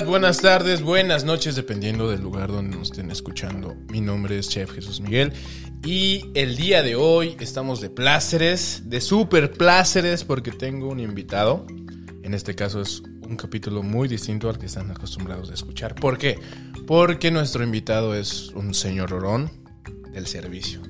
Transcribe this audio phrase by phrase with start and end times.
[0.00, 3.76] Buenas tardes, buenas noches, dependiendo del lugar donde nos estén escuchando.
[3.88, 5.32] Mi nombre es Chef Jesús Miguel
[5.84, 11.66] y el día de hoy estamos de pláceres, de super pláceres, porque tengo un invitado.
[12.22, 15.94] En este caso es un capítulo muy distinto al que están acostumbrados a escuchar.
[15.94, 16.38] ¿Por qué?
[16.86, 19.50] Porque nuestro invitado es un señor orón
[20.12, 20.80] del servicio.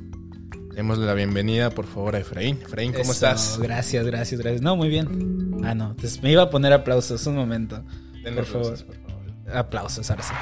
[0.74, 2.58] Démosle la bienvenida, por favor, a Efraín.
[2.62, 3.58] Efraín, ¿cómo Eso, estás?
[3.60, 4.62] Gracias, gracias, gracias.
[4.62, 5.60] No, muy bien.
[5.64, 7.84] Ah, no, entonces me iba a poner aplausos un momento.
[8.22, 8.66] Denle por favor.
[8.74, 9.56] aplausos, por favor.
[9.56, 10.32] Aplausos, ahora sí.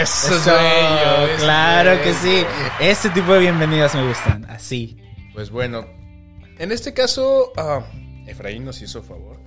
[0.00, 2.44] Eso, es bello, eso es claro que sí.
[2.80, 4.96] Este tipo de bienvenidas me gustan, así.
[5.34, 5.86] Pues bueno,
[6.58, 7.80] en este caso, ah,
[8.26, 9.40] Efraín nos hizo favor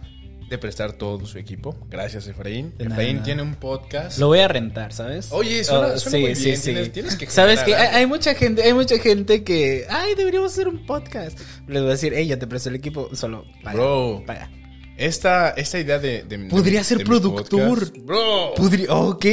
[0.50, 1.76] de prestar todo su equipo.
[1.90, 2.74] Gracias, Efraín.
[2.78, 3.26] De Efraín nada.
[3.26, 4.18] tiene un podcast.
[4.20, 5.32] Lo voy a rentar, ¿sabes?
[5.32, 6.62] Oye, suena- Oh, suena muy bien.
[6.62, 10.68] Tienes- tienes que Sabes que hay, mucha gente, hay mucha gente que, ay, deberíamos hacer
[10.68, 11.40] un podcast.
[11.68, 14.24] Les voy a decir, hey, ya te presto el equipo, solo paga, Bro.
[14.28, 14.50] paga.
[14.98, 16.24] Esta, esta idea de...
[16.24, 17.92] de- Podría de- ser de productor.
[18.04, 18.54] Bro.
[18.56, 19.26] Podría, ok,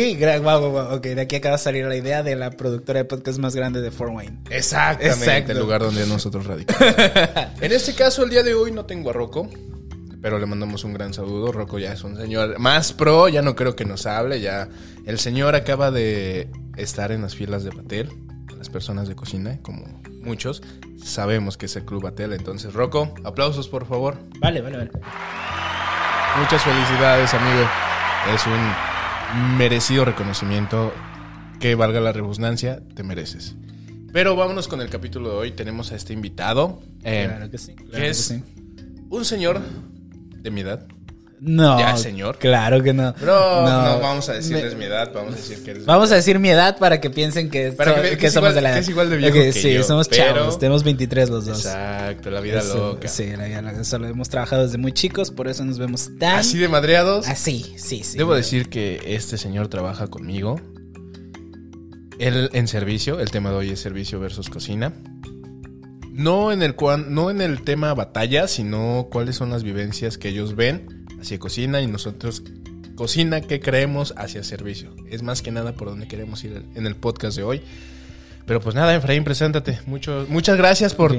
[0.42, 3.05] wow, wow, wow, ok, de aquí acaba de salir la idea de la productora de
[3.05, 4.38] podcast más grande de Fort Wayne.
[4.50, 5.52] Exactamente, Exacto.
[5.52, 6.94] el lugar donde nosotros radicamos.
[7.60, 9.48] en este caso, el día de hoy no tengo a Rocco,
[10.20, 11.52] pero le mandamos un gran saludo.
[11.52, 14.68] Rocco ya es un señor más pro, ya no creo que nos hable, ya
[15.06, 18.08] el señor acaba de estar en las filas de Patel,
[18.58, 20.62] las personas de cocina, como muchos,
[21.02, 22.32] sabemos que es el Club Patel.
[22.32, 24.18] Entonces, Rocco, aplausos por favor.
[24.40, 24.90] Vale, vale, vale.
[26.38, 27.68] Muchas felicidades, amigo.
[28.34, 30.92] Es un merecido reconocimiento.
[31.60, 33.54] Que valga la redundancia, te mereces.
[34.12, 35.50] Pero vámonos con el capítulo de hoy.
[35.52, 36.80] Tenemos a este invitado.
[37.04, 37.74] eh, claro que sí.
[37.74, 38.42] claro que que es sí.
[39.10, 39.60] un señor
[40.38, 40.86] de mi edad.
[41.44, 41.76] No.
[41.76, 42.38] Ya, señor.
[42.38, 43.12] Claro que no.
[43.14, 45.84] Bro, no, vamos a decirles Me- mi edad, vamos a decir que eres.
[45.84, 48.26] Vamos a decir mi edad para que piensen que, Para que so- vean que que
[48.28, 48.76] es somos igual- de la edad.
[48.76, 50.58] que es igual de viejo Ok, que sí, yo, somos pero- chavos.
[50.60, 51.58] Tenemos 23 los dos.
[51.58, 53.08] Exacto, la vida Eso, loca.
[53.08, 53.82] Sí, la vida loca.
[53.82, 56.38] Solo hemos trabajado desde muy chicos, por eso nos vemos tan.
[56.38, 57.26] Así de madreados.
[57.26, 58.18] Así, sí, sí.
[58.18, 60.60] Debo decir que este señor trabaja conmigo.
[62.20, 64.92] Él en servicio, el tema de hoy es servicio versus cocina.
[66.12, 66.77] No en el
[67.08, 71.80] no en el tema batalla, sino cuáles son las vivencias que ellos ven hacia cocina
[71.80, 72.42] y nosotros
[72.96, 74.94] cocina que creemos hacia servicio.
[75.08, 77.62] Es más que nada por donde queremos ir en el podcast de hoy.
[78.44, 79.78] Pero pues nada, Efraín, preséntate.
[79.86, 81.16] Mucho, muchas gracias por.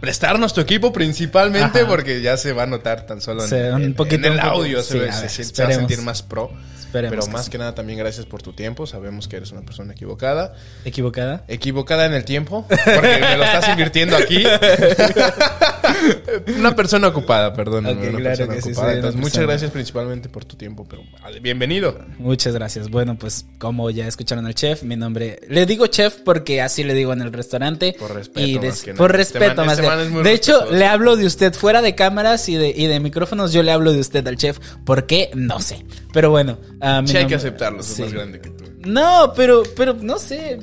[0.00, 1.88] Prestarnos tu equipo principalmente Ajá.
[1.88, 4.30] porque ya se va a notar tan solo en, Sí, un en- poquito, en el
[4.32, 4.50] un poco.
[4.56, 4.82] audio.
[4.82, 6.50] se, Sí, ve- a se ver, siente- se va a sentir más pro.
[6.90, 7.50] Esperemos Pero que más sí.
[7.52, 8.84] que nada también gracias por tu tiempo.
[8.84, 10.54] Sabemos que eres una persona equivocada.
[10.84, 11.44] ¿Equivocada?
[11.46, 14.42] Equivocada en el tiempo, porque me lo estás invirtiendo aquí.
[16.58, 17.86] una persona ocupada, perdón.
[17.86, 19.46] Una claro persona que sí, una muchas persona.
[19.46, 21.02] gracias principalmente por tu tiempo, pero
[21.40, 21.96] bienvenido.
[22.18, 22.88] Muchas gracias.
[22.90, 25.38] Bueno, pues como ya escucharon al chef, mi nombre...
[25.48, 27.94] Le digo chef porque así le digo en el restaurante.
[27.98, 30.70] Por respeto, Y más que por Este respeto man- más este es muy De hecho,
[30.70, 33.52] le hablo de usted fuera de cámaras y de, y de micrófonos.
[33.52, 34.58] Yo le hablo de usted al chef.
[34.84, 35.30] ¿Por qué?
[35.34, 35.84] No sé.
[36.12, 36.58] Pero bueno.
[37.06, 38.02] Sí, hay que aceptarlo, sí.
[38.02, 38.64] más grande que tú.
[38.86, 40.58] No, pero, pero no sé.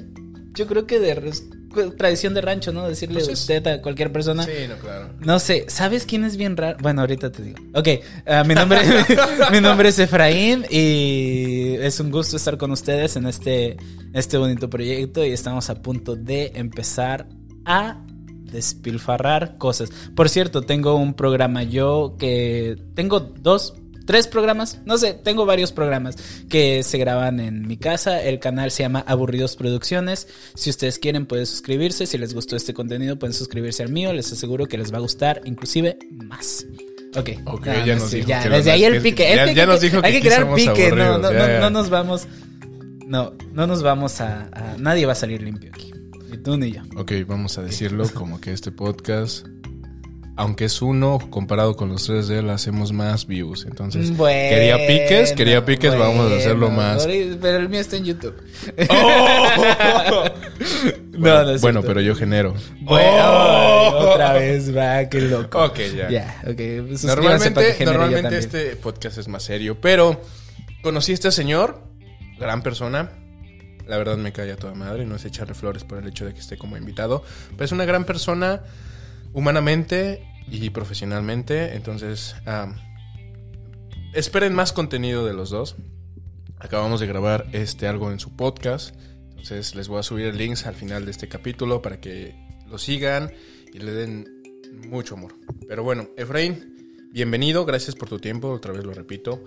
[0.54, 1.14] Yo creo que de
[1.98, 2.88] tradición de rancho, ¿no?
[2.88, 4.44] Decirle Pues es- usted a cualquier persona.
[4.44, 5.10] Sí, no, claro.
[5.20, 6.78] No sé, ¿sabes quién es bien raro?
[6.82, 7.58] Bueno, ahorita te digo.
[7.74, 7.90] Ok,
[8.26, 8.80] ah, mi, nombre,
[9.52, 13.78] mi nombre es Efraín y es un gusto estar con ustedes en este,
[14.14, 17.28] este bonito proyecto y estamos a punto de empezar
[17.66, 18.02] a
[18.52, 19.90] despilfarrar cosas.
[20.16, 23.74] Por cierto, tengo un programa yo que tengo dos,
[24.06, 26.16] tres programas, no sé, tengo varios programas
[26.50, 28.22] que se graban en mi casa.
[28.24, 30.28] El canal se llama Aburridos Producciones.
[30.56, 32.06] Si ustedes quieren pueden suscribirse.
[32.06, 34.14] Si les gustó este contenido pueden suscribirse al mío.
[34.14, 36.66] Les aseguro que les va a gustar inclusive más.
[37.16, 39.24] Ok, Ok, nada ya nos sí, dijo ya, que desde ahí el que- pique.
[39.24, 40.90] ya- Es que ya hay nos que- dijo hay que crear pique.
[40.92, 42.28] No, no, no, no nos vamos.
[43.06, 45.92] No, no nos vamos a, a- Nadie va a salir limpio aquí.
[46.30, 46.82] Ni tú ni yo.
[46.98, 49.46] Ok, vamos a decirlo como que este podcast,
[50.36, 53.66] aunque es uno, comparado con los tres de él, hacemos más views.
[53.66, 57.06] Entonces, Bueno, quería piques, quería piques, vamos a hacerlo bueno, más.
[57.08, 58.36] Pero el mío está en YouTube.
[58.90, 60.24] ¡Oh!
[61.18, 62.54] No, no es bueno, pero yo genero.
[62.82, 64.12] Bueno, ¡Oh!
[64.12, 65.66] otra vez, va, qué loco.
[65.66, 66.10] Ok, ya.
[66.12, 66.88] Ya, ok.
[66.88, 70.22] pues Normalmente, normalmente este podcast es más serio, pero
[70.84, 71.82] conocí a este señor,
[72.40, 73.10] gran persona.
[73.88, 76.34] La verdad me cae a toda madre, no es echarle flores por el hecho de
[76.34, 78.64] que esté como invitado, pero es una gran persona
[79.34, 82.36] humanamente y profesionalmente, entonces
[84.14, 85.76] esperen más contenido de los dos.
[86.60, 88.96] Acabamos de grabar este algo en su podcast,
[89.30, 92.36] entonces les voy a subir links al final de este capítulo para que
[92.68, 93.32] lo sigan
[93.74, 94.28] y le den
[94.90, 95.36] mucho amor.
[95.68, 99.44] Pero bueno, Efraín, bienvenido, gracias por tu tiempo, otra vez lo repito.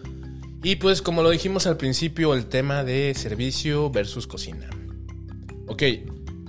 [0.62, 4.68] Y pues como lo dijimos al principio, el tema de servicio versus cocina.
[5.66, 5.82] Ok,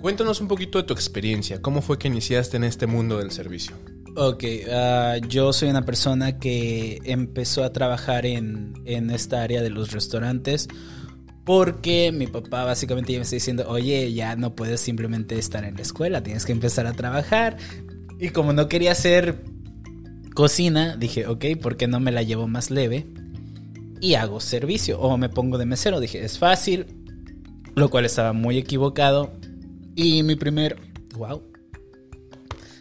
[0.02, 3.76] cuéntanos un poquito de tu experiencia, cómo fue que iniciaste en este mundo del servicio.
[4.18, 9.70] Ok, ah, yo soy una persona que empezó a trabajar en, en esta área de
[9.70, 10.68] los restaurantes
[11.46, 15.76] porque mi papá básicamente ya me está diciendo, oye, ya no puedes simplemente estar en
[15.76, 17.58] la escuela, tienes que empezar a trabajar.
[18.20, 19.44] Y como no quería hacer
[20.36, 23.08] cocina, dije, ok, ¿por qué no me la llevo más leve?
[24.02, 26.00] Y hago servicio o me pongo de mesero.
[26.00, 26.88] Dije, es fácil,
[27.76, 29.32] lo cual estaba muy equivocado.
[29.96, 30.78] Y mi primer,
[31.16, 31.44] wow.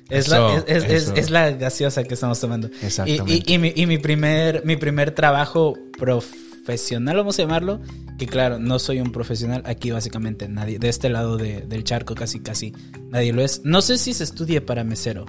[0.09, 1.15] Es, la, Eso, es, es- eso.
[1.15, 2.69] es la gaseosa que estamos tomando.
[2.83, 3.45] Y, Exactamente.
[3.47, 7.81] y- y mi, y mi primer, mi primer trabajo profesional, vamos a llamarlo,
[8.19, 12.15] que claro, no soy un profesional, aquí básicamente nadie, de este lado de- del charco
[12.17, 12.73] casi casi
[13.11, 13.61] nadie lo es.
[13.65, 15.27] No sé si se estudie para mesero.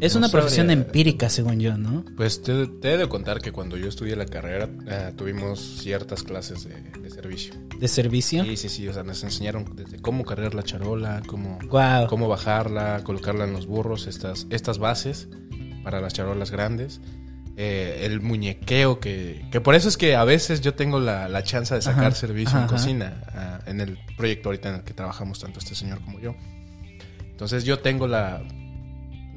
[0.00, 2.04] Es no una profesión empírica, según yo, ¿no?
[2.16, 6.22] Pues te, te he de contar que cuando yo estudié la carrera eh, tuvimos ciertas
[6.22, 7.54] clases de, de servicio.
[7.78, 8.44] De servicio.
[8.44, 8.88] Sí, sí, sí.
[8.88, 12.06] O sea, nos enseñaron desde cómo cargar la charola, cómo, Wow.
[12.08, 15.28] cómo bajarla, colocarla en los burros, estas, estas bases
[15.82, 17.00] para las charolas grandes.
[17.60, 21.42] Eh, el muñequeo que, que por eso es que a veces yo tengo la, la
[21.42, 24.82] chance de sacar Ajá, servicio ajá, en cocina ah, en el proyecto ahorita en el
[24.84, 26.36] que trabajamos tanto este señor como yo.
[27.30, 28.42] Entonces yo tengo la...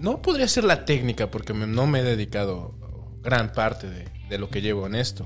[0.01, 2.74] No podría ser la técnica porque me- no me he dedicado
[3.24, 5.25] gran parte de, de lo que llevo en esto.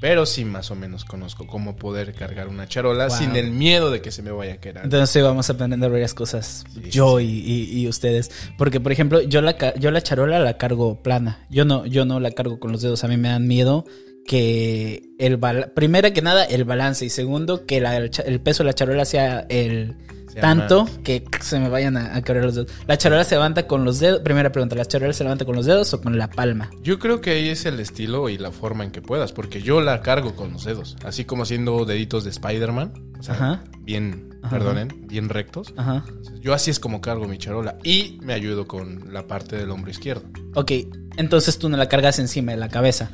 [0.00, 3.16] Pero sí más o menos conozco cómo poder cargar una charola Wow.
[3.18, 4.82] sin el miedo de que se me vaya a quedar.
[4.84, 8.30] Entonces vamos a aprender varias cosas, Sí, yo sí, Y, y- y ustedes.
[8.58, 11.46] Porque, por ejemplo, yo la, yo la charola la cargo plana.
[11.50, 13.04] Yo no, yo no la cargo con los dedos.
[13.04, 13.84] A mí me dan miedo
[14.26, 15.38] que el
[15.74, 19.46] primero que nada el balance y segundo que la- el peso de la charola sea
[19.48, 19.96] el
[20.40, 22.70] Tanto que se me vayan a, a quebrar los dedos.
[22.86, 24.20] La charola se levanta con los dedos.
[24.20, 26.70] Primera pregunta, ¿la charola se levanta con los dedos o con la palma?
[26.82, 29.80] Yo creo que ahí es el estilo y la forma en que puedas, porque yo
[29.80, 33.64] la cargo con los dedos, así como haciendo deditos de Spider-Man, o sea, Ajá.
[33.80, 34.56] bien, Ajá.
[34.58, 35.72] perdonen, bien rectos.
[35.76, 36.04] Ajá.
[36.40, 39.90] Yo así es como cargo mi charola y me ayudo con la parte del hombro
[39.90, 40.24] izquierdo.
[40.54, 40.72] Ok,
[41.16, 43.10] entonces tú no la cargas encima de la cabeza.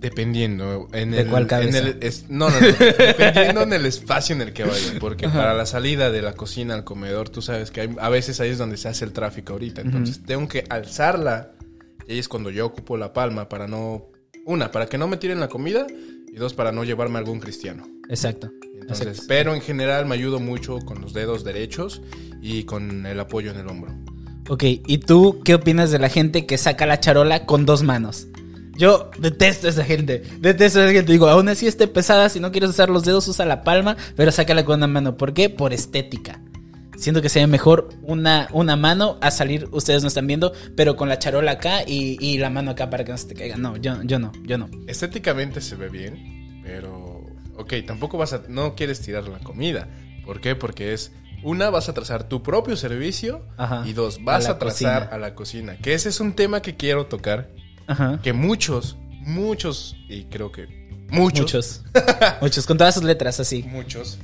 [0.00, 1.78] Dependiendo en ¿De el, cuál cabeza?
[1.78, 2.66] en el- es- no, no, no,
[2.98, 6.74] dependiendo en el espacio en el que vaya, porque para la salida de la cocina
[6.74, 9.54] al comedor, tú sabes que hay- a veces ahí es donde se hace el tráfico
[9.54, 11.52] ahorita, entonces tengo que alzarla
[12.06, 14.06] y ahí es cuando yo ocupo la palma para no
[14.46, 15.86] una, para que no me tiren la comida
[16.32, 17.86] y dos para no llevarme a algún cristiano.
[18.08, 18.50] Exacto.
[18.80, 19.24] Entonces, Exacto.
[19.28, 22.00] pero en general me ayudo mucho con los dedos derechos
[22.40, 23.92] y con el apoyo en el hombro.
[24.48, 28.28] Ok, ¿y tú qué opinas de la gente que saca la charola con dos manos?
[28.78, 31.12] Yo detesto a esa gente, detesto a esa gente.
[31.12, 34.30] Digo, aún así esté pesada, si no quieres usar los dedos, usa la palma, pero
[34.32, 35.16] sácala con una mano.
[35.16, 35.50] ¿Por qué?
[35.50, 36.40] Por estética.
[36.96, 41.08] Siento que sería mejor una, una mano a salir, ustedes no están viendo, pero con
[41.08, 43.56] la charola acá y, y la mano acá para que no se te caiga.
[43.56, 44.68] No, yo, yo no, yo no.
[44.88, 47.24] Estéticamente se ve bien, pero
[47.56, 49.88] ok, tampoco vas a no quieres tirar la comida.
[50.24, 50.56] ¿Por qué?
[50.56, 51.12] Porque es
[51.44, 53.84] una vas a trazar tu propio servicio Ajá.
[53.86, 55.14] y dos vas A trazar cocina.
[55.14, 55.76] a la cocina.
[55.76, 57.50] Que ese es un tema que quiero tocar,
[57.88, 58.20] Ajá.
[58.22, 60.66] que muchos, muchos y creo que
[61.10, 61.82] muchos, Muchos.
[62.40, 63.64] Muchos, con todas sus letras así.
[63.64, 64.18] muchos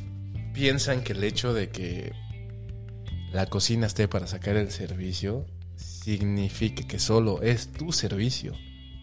[0.52, 2.12] piensan que el hecho de que
[3.32, 5.46] la cocina esté para sacar el servicio
[5.76, 8.54] significa que solo es tu servicio.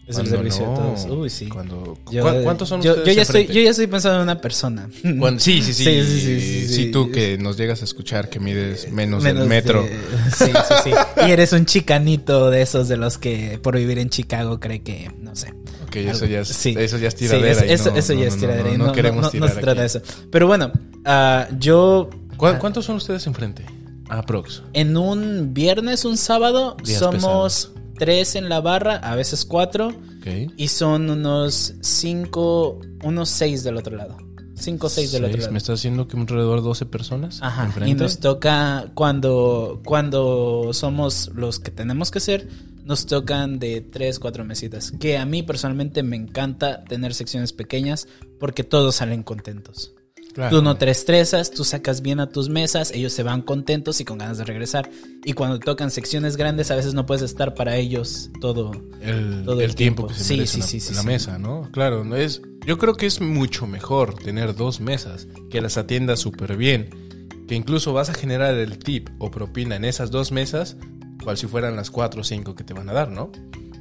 [0.06, 1.04] Es el servicio de todos.
[1.06, 1.46] Uy, sí.
[1.46, 4.22] Cuando, Yo- ¿cu- ¿Cuántos son yo, ustedes yo ya estoy, yo ya estoy pensando en
[4.24, 4.88] una persona.
[5.18, 8.40] Cuando- sí, sí, sí, Sí, sí, sí, sí, tú que nos llegas a escuchar que
[8.40, 9.82] mides menos, Menos del metro.
[9.84, 9.90] de-
[10.36, 10.90] sí, sí, sí.
[11.26, 15.10] Y eres un chicanito de esos de los que por vivir en Chicago cree que,
[15.20, 15.54] no sé.
[15.86, 16.74] Ok, eso ya es, Sí.
[16.76, 17.64] eso ya es tiradera.
[17.64, 18.70] eso, no- eso ya no, es tiradera.
[18.72, 20.02] No, no no, queremos tirar se trata de eso.
[20.30, 20.72] Pero bueno,
[21.04, 23.64] ah, yo ¿Cu- ah, ¿Cuántos son ustedes enfrente?
[24.08, 24.62] Ah, Prox.
[24.72, 27.70] en un viernes, un sábado, Días somos
[28.02, 29.94] tres en la barra, a veces cuatro.
[30.56, 34.16] Y son unos cinco, unos seis del otro lado.
[34.56, 35.52] Cinco o seis del otro lado.
[35.52, 37.38] ¿Me estás haciendo que alrededor de 12 personas?
[37.42, 42.48] Ajá, y nos toca cuando cuando somos los que tenemos que ser,
[42.84, 44.90] nos tocan de tres, cuatro mesitas.
[44.98, 48.08] Que a mí personalmente me encanta tener secciones pequeñas
[48.40, 49.94] porque todos salen contentos.
[50.32, 50.56] Claro.
[50.56, 54.04] Tú no te estresas, tú sacas bien a tus mesas, ellos se van contentos y
[54.04, 54.90] con ganas de regresar.
[55.24, 58.72] Y cuando tocan secciones grandes, a veces no puedes estar para ellos todo.
[59.02, 60.08] el, todo el el tiempo tiempo.
[60.08, 61.06] que se Sí, sí, en la, sí, sí, en la sí.
[61.06, 61.68] mesa, ¿no?
[61.70, 66.20] Claro, no es, yo creo que es mucho mejor tener dos mesas que las atiendas
[66.20, 66.88] súper bien,
[67.46, 70.76] que incluso vas a generar el tip o propina en esas dos mesas,
[71.22, 73.30] cual si fueran las cuatro o cinco que te van a dar, ¿no?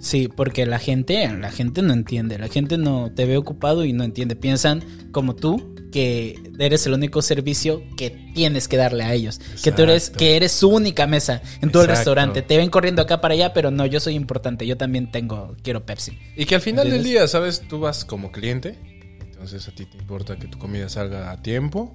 [0.01, 3.93] Sí, porque la gente, la gente no entiende, la gente no te ve ocupado y
[3.93, 4.35] no entiende.
[4.35, 9.71] Piensan como tú que eres el único servicio que tienes que darle a ellos, que
[9.71, 12.41] tú eres que eres su única mesa en todo el restaurante.
[12.41, 15.85] Te ven corriendo acá para allá, pero no, yo soy importante, yo también tengo quiero
[15.85, 16.17] Pepsi.
[16.35, 17.63] Y que al final del día, ¿sabes?
[17.67, 18.77] Tú vas como cliente,
[19.21, 21.93] entonces a ti te importa que tu comida salga a tiempo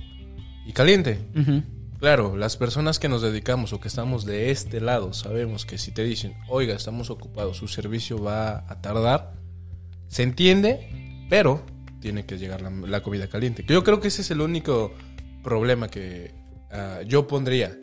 [0.66, 1.18] y caliente.
[1.98, 5.92] Claro, las personas que nos dedicamos o que estamos de este lado sabemos que si
[5.92, 9.32] te dicen, oiga, estamos ocupados, su servicio va a tardar,
[10.08, 11.64] se entiende, pero
[12.00, 13.64] tiene que llegar la, la comida caliente.
[13.66, 14.92] Yo creo que ese es el único
[15.42, 16.34] problema que
[16.70, 17.76] ah, yo pondría.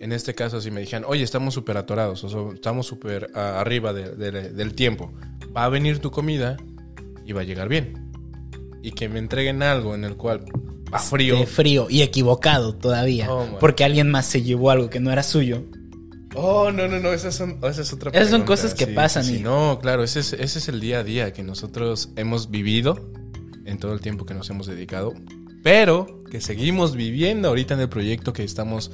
[0.00, 3.92] En este caso, si me dijeran, oye, estamos súper atorados, o estamos súper ah, arriba
[3.92, 5.12] de- de- del tiempo,
[5.56, 6.56] va a venir tu comida
[7.24, 8.10] y va a llegar bien.
[8.82, 10.44] Y que me entreguen algo en el cual
[10.92, 11.36] va frío.
[11.38, 13.32] De frío y equivocado todavía.
[13.32, 15.64] Oh, porque alguien más se llevó algo que no era suyo.
[16.34, 19.36] Oh, no, no, no, esas son, esa es otra Esas son cosas que pasan sí,
[19.36, 23.12] y- no, claro, ese es, ese es el día a día que nosotros hemos vivido
[23.64, 25.14] en todo el tiempo que nos hemos dedicado,
[25.62, 28.90] pero que seguimos viviendo ahorita en el proyecto que estamos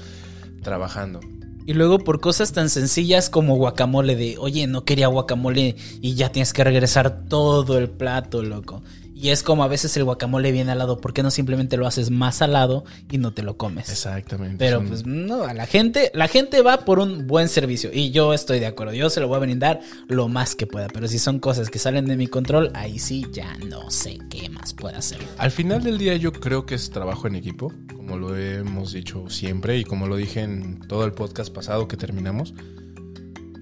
[0.63, 1.21] trabajando.
[1.67, 6.33] Y luego por cosas tan sencillas como guacamole de, oye, no quería guacamole y ya
[6.33, 8.83] tienes que regresar todo el plato, loco.
[9.21, 11.89] Y es como a veces el guacamole viene al lado, ¿por qué no simplemente lo
[11.89, 13.89] haces más salado y no te lo comes?
[13.89, 14.57] Exactamente.
[14.59, 18.13] Pero son- pues no, a la gente, la gente va por un buen servicio y
[18.13, 21.09] yo estoy de acuerdo, yo se lo voy a brindar lo más que pueda, pero
[21.09, 24.73] si son cosas que salen de mi control, ahí sí ya no sé qué más
[24.73, 25.19] puedo hacer.
[25.39, 29.29] Al final del día yo creo que es trabajo en equipo, como lo hemos dicho
[29.29, 32.55] siempre y como lo dije en todo el podcast pasado que terminamos.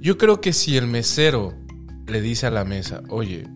[0.01, 1.55] Yo creo que si el mesero
[2.07, 3.49] le dice a la mesa, oye,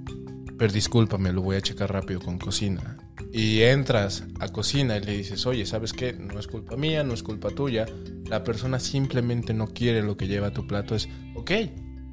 [0.60, 2.98] pero discúlpame, lo voy a checar rápido con cocina.
[3.32, 6.12] Y entras a cocina y le dices, oye, ¿sabes qué?
[6.12, 7.86] No es culpa mía, no es culpa tuya.
[8.26, 10.94] La persona simplemente no quiere lo que lleva tu plato.
[10.94, 11.50] Es, ok,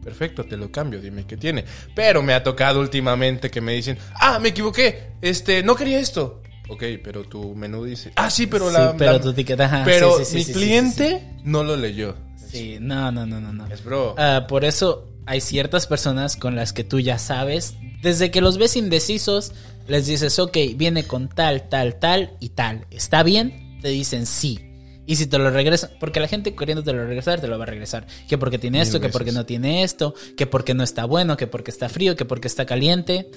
[0.01, 1.65] perfecto, te lo cambio, dime qué tiene.
[1.93, 6.41] Pero me ha tocado últimamente que me dicen, ah, me equivoqué, este, no quería esto.
[6.69, 8.91] Ok, pero tu menú dice, ah, sí, pero la...
[8.91, 12.15] Sí, pero la- tu ajá, pero sí, sí, sí, mi cliente no lo leyó.
[12.49, 13.67] Sí, no, no, no, no, no.
[13.67, 14.15] Es bro.
[14.17, 18.57] Ah, por eso hay ciertas personas con las que tú ya sabes, desde que los
[18.57, 19.51] ves indecisos,
[19.87, 22.87] les dices, ok, viene con tal, tal, tal y tal.
[22.91, 23.79] ¿Está bien?
[23.81, 24.59] Te dicen sí.
[25.07, 27.63] Y si te lo regresan, porque la gente queriendo te lo regresar, te lo va
[27.63, 28.05] a regresar.
[28.27, 31.47] Que porque tiene esto, que porque no tiene esto, que porque no está bueno, que
[31.47, 33.31] porque está frío, que porque está caliente.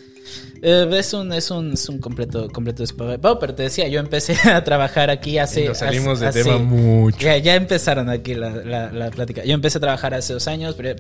[0.63, 4.37] Eh, es un, es un, es un completo, completo despapapo, Pero te decía, yo empecé
[4.51, 5.65] a trabajar aquí hace.
[5.65, 7.19] Y nos salimos de hace- tema mucho.
[7.19, 9.45] ya, ya empezaron aquí la, la- la plática.
[9.45, 10.97] Yo empecé a trabajar hace dos años, pri-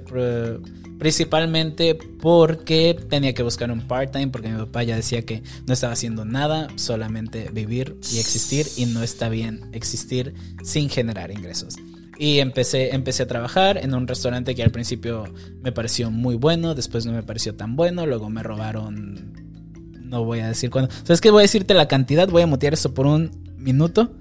[1.00, 5.94] principalmente porque tenía que buscar un part-time, porque mi papá ya decía que no estaba
[5.94, 11.76] haciendo nada, solamente vivir y existir, y no está bien existir sin generar ingresos.
[12.18, 15.24] Y empecé, empecé a trabajar en un restaurante que al principio
[15.62, 19.32] me pareció muy bueno, después no me pareció tan bueno, luego me robaron...
[20.04, 20.90] No voy a decir cuándo.
[21.04, 21.30] ¿Sabes qué?
[21.30, 24.12] Voy a decirte la cantidad, voy a mutear esto por un minuto.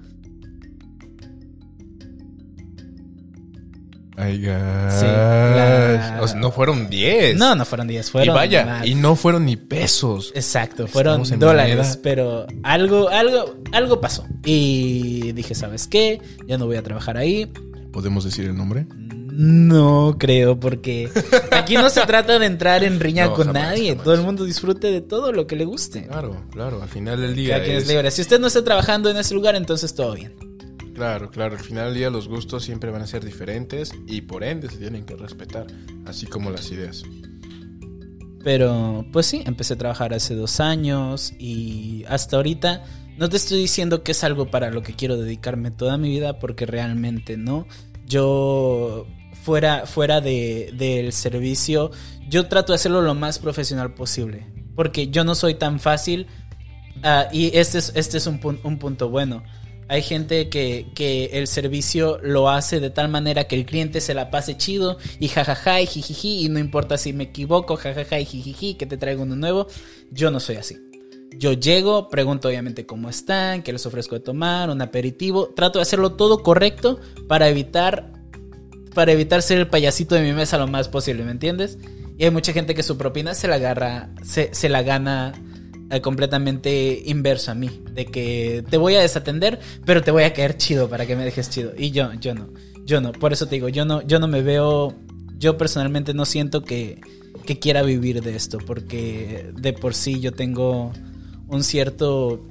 [4.20, 7.36] Ay, Sí, la- O sea, no fueron 10.
[7.36, 8.34] No, no fueron 10, y fueron.
[8.34, 8.86] vaya, más.
[8.86, 10.32] y no fueron ni pesos.
[10.34, 11.98] Exacto, fueron dólares, moneda.
[12.02, 14.26] pero algo, algo, algo pasó.
[14.44, 16.20] Y dije, ¿sabes qué?
[16.46, 17.50] Ya no voy a trabajar ahí.
[17.92, 18.86] ¿Podemos decir el nombre?
[19.32, 21.08] No creo, porque
[21.52, 23.90] aquí no se trata de entrar en riña No, con jamás, nadie.
[23.90, 24.04] jamás.
[24.04, 26.06] Todo el mundo disfrute de todo lo que le guste.
[26.06, 26.82] Claro, claro.
[26.82, 27.54] Al final del día.
[27.54, 28.10] Cada quien es es- libre.
[28.10, 30.34] Si usted no está trabajando en ese lugar, entonces todo bien.
[31.00, 31.56] Claro, claro.
[31.56, 34.76] Al final del día los gustos siempre van a ser diferentes y por ende se
[34.76, 35.66] tienen que respetar,
[36.04, 37.04] así como las ideas.
[38.44, 42.84] Pero, pues sí, empecé a trabajar hace dos años y hasta ahorita
[43.16, 46.38] no te estoy diciendo que es algo para lo que quiero dedicarme toda mi vida
[46.38, 47.66] porque realmente no.
[48.04, 49.06] Yo,
[49.42, 51.92] fuera, fuera de, del servicio,
[52.28, 54.46] yo trato de hacerlo lo más profesional posible.
[54.76, 56.26] Porque yo no soy tan fácil
[57.02, 59.42] ah, y este es, este es un, un punto bueno.
[59.90, 64.14] Hay gente que, que el servicio lo hace de tal manera que el cliente se
[64.14, 68.24] la pase chido y jajaja y jijiji y no importa si me equivoco, jajaja y
[68.24, 69.66] jijiji, que te traigo uno nuevo.
[70.12, 70.76] Yo no soy así.
[71.36, 75.48] Yo llego, pregunto obviamente cómo están, qué les ofrezco de tomar, un aperitivo.
[75.56, 78.12] Trato de hacerlo todo correcto para evitar
[78.94, 81.78] para evitar ser el payasito de mi mesa lo más posible, ¿me entiendes?
[82.16, 85.32] Y hay mucha gente que su propina se la agarra, se, se la gana
[85.90, 90.32] eh, completamente inverso a mí, de que te voy a desatender, pero te voy a
[90.32, 91.72] caer chido para que me dejes chido.
[91.76, 92.48] Y yo, yo no,
[92.84, 94.94] yo no, por eso te digo, yo no, yo no me veo,
[95.38, 97.00] yo personalmente no siento que,
[97.46, 100.92] que quiera vivir de esto, porque de por sí yo tengo
[101.48, 102.46] un cierto,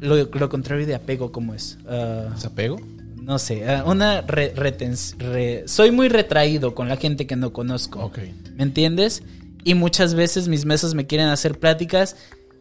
[0.00, 1.78] lo, lo contrario de apego, como es?
[1.86, 2.78] Ah, ¿Desapego?
[3.22, 7.52] no sé, ah, una re- retens- re- soy muy retraído con la gente que no
[7.52, 8.10] conozco.
[8.56, 9.22] ¿Me entiendes?
[9.64, 12.16] Y muchas veces mis mesas me quieren hacer pláticas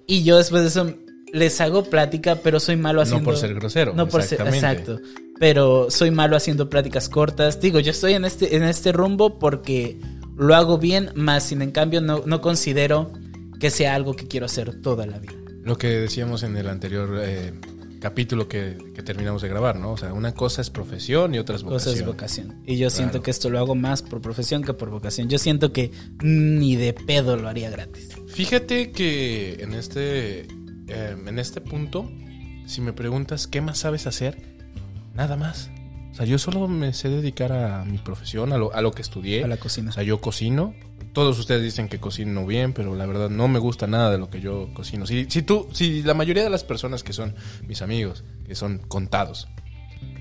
[0.07, 0.95] y yo después de eso
[1.33, 3.93] les hago plática, pero soy malo haciendo No por ser grosero.
[3.93, 4.99] No por ser exacto,
[5.39, 7.59] pero soy malo haciendo pláticas cortas.
[7.59, 9.99] Digo, yo estoy en este en este rumbo porque
[10.37, 13.11] lo hago bien, más sin en cambio no, no considero
[13.59, 15.33] que sea algo que quiero hacer toda la vida.
[15.63, 17.53] Lo que decíamos en el anterior eh,
[17.99, 19.91] capítulo que, que terminamos de grabar, ¿no?
[19.91, 21.93] O sea, una cosa es profesión y otra es vocación.
[21.93, 22.61] Cosa es vocación.
[22.65, 25.27] Y yo siento que esto lo hago más por profesión que por vocación.
[25.27, 28.16] Yo siento que ni de pedo lo haría gratis.
[28.37, 32.07] Fíjate que en este, eh, en este punto,
[32.67, 34.37] si me preguntas qué más sabes hacer,
[35.15, 35.71] nada más.
[36.11, 39.01] O sea, yo solo me sé dedicar a mi profesión, a lo, a lo que
[39.01, 39.43] estudié.
[39.43, 39.89] A la cocina.
[39.89, 40.75] O sea, yo cocino.
[41.13, 44.29] Todos ustedes dicen que cocino bien, pero la verdad no me gusta nada de lo
[44.29, 45.07] que yo cocino.
[45.07, 47.33] Si, si tú, si la mayoría de las personas que son
[47.65, 49.47] mis amigos, que son contados,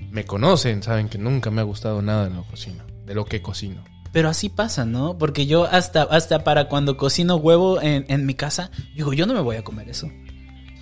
[0.09, 3.25] me conocen, saben que nunca me ha gustado nada de lo que cocino, de lo
[3.25, 3.83] que cocino.
[4.17, 5.15] Pero así pasa, ¿no?
[5.19, 9.35] Porque yo hasta, hasta para cuando cocino huevo en, en mi casa, digo, yo no
[9.35, 10.11] me voy a comer eso.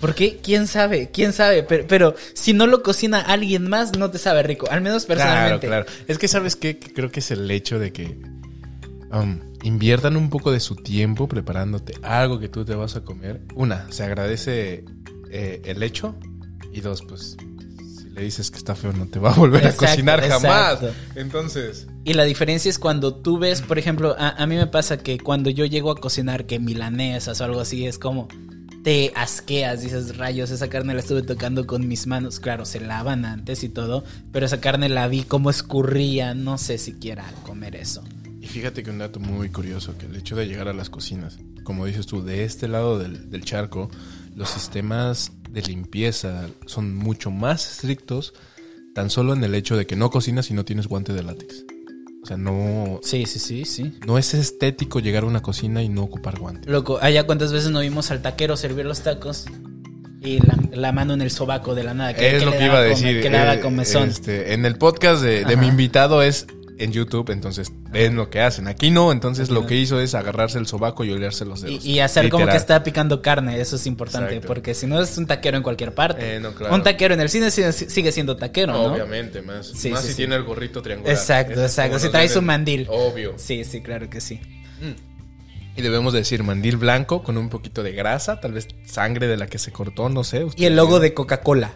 [0.00, 4.16] Porque quién sabe, quién sabe, pero, pero, si no lo cocina alguien más, no te
[4.16, 5.66] sabe rico, al menos personalmente.
[5.66, 6.04] Claro, claro.
[6.08, 8.18] Es que sabes qué, Que creo que es el hecho de que
[9.12, 13.42] um, inviertan un poco de su tiempo preparándote algo que tú te vas a comer.
[13.54, 14.86] Una, se agradece
[15.30, 16.14] eh, el hecho
[16.72, 17.36] y dos, pues
[18.16, 20.72] le dices que está feo no te va a volver Exacto, a cocinar jamás.
[20.82, 20.94] exacto.
[21.14, 24.96] Entonces, Y la diferencia es cuando tú ves, por ejemplo, a, a mí me pasa
[24.98, 28.28] que cuando yo llego a cocinar que milanesas o algo así, es como
[28.82, 33.24] te asqueas, dices rayos, esa carne la estuve tocando con mis manos, claro, se lavan
[33.24, 37.74] antes y todo, pero esa carne la vi como escurría, no sé si quiera comer
[37.76, 38.04] eso.
[38.40, 41.36] y fíjate que un dato muy curioso, que el hecho de llegar a las cocinas,
[41.64, 43.90] como dices tú, de este lado del, del charco,
[44.36, 48.34] los sistemas de limpieza son mucho más estrictos
[48.94, 51.64] tan solo en el hecho de que no cocinas si no tienes guante de látex.
[52.22, 53.94] O sea, no, Sí, sí, sí, sí.
[54.06, 56.70] no es estético llegar a una cocina y no ocupar guante.
[56.70, 59.46] Loco, allá cuántas veces no vimos al taquero servir los tacos
[60.20, 62.10] y la, la mano en el sobaco de la nada.
[62.10, 63.22] es lo que iba a decir.
[63.22, 64.10] Que le daba eh, comezón.
[64.10, 66.46] este, en el podcast de, mi invitado es
[66.78, 68.68] en YouTube, entonces ven lo que hacen.
[68.68, 71.84] Aquí no, entonces lo que hizo es agarrarse el sobaco y olerse los dedos.
[71.84, 74.46] Y, y hacer como que está picando carne, eso es importante, Exacto.
[74.48, 76.36] porque si no es un taquero en cualquier parte.
[76.36, 76.74] Eh, no, claro.
[76.74, 78.84] Un taquero en el cine sigue, siendo taquero, ¿no?
[78.84, 79.66] Obviamente, más.
[79.68, 80.16] Sí, más sí, si sí.
[80.18, 81.14] tiene el gorrito triangular.
[81.14, 81.98] Exacto, es exacto.
[81.98, 82.46] Si nos trae su venden.
[82.46, 82.86] mandil.
[82.90, 83.34] Obvio.
[83.36, 84.40] Sí, sí, claro que sí.
[85.76, 89.46] Y debemos decir mandil blanco con un poquito de grasa, tal vez sangre de la
[89.46, 90.46] que se cortó, no sé.
[90.56, 91.74] Y el logo de Coca-Cola.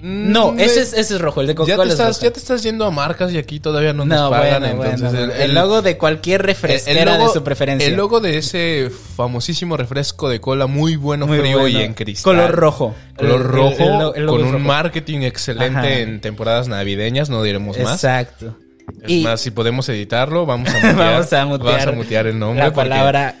[0.00, 2.20] Mm, No, eh, ese es, ese es rojo, el de Ya Coca-Cola te, es estás,
[2.20, 4.92] ya te estás yendo a marcas y aquí todavía no nos No, pagan, bueno, bueno,
[4.92, 5.32] entonces bueno.
[5.42, 7.88] el, logo de cualquier refresquera de su preferencia.
[7.88, 11.78] El logo de ese famosísimo refresco de cola muy bueno, Muy frío bueno.
[11.78, 12.34] y en cristal.
[12.36, 12.94] Color rojo.
[13.16, 14.64] Color El- el- rojo, el el con un rojo.
[14.64, 15.98] marketing excelente Ajá.
[15.98, 17.94] en temporadas navideñas, no diremos más.
[17.94, 18.56] Exacto.
[19.02, 20.94] Es Y más, si podemos editarlo, vamos a mutear.
[20.96, 22.62] vamos a mutear, Vas a mutear el nombre.
[22.64, 23.34] la porque- palabra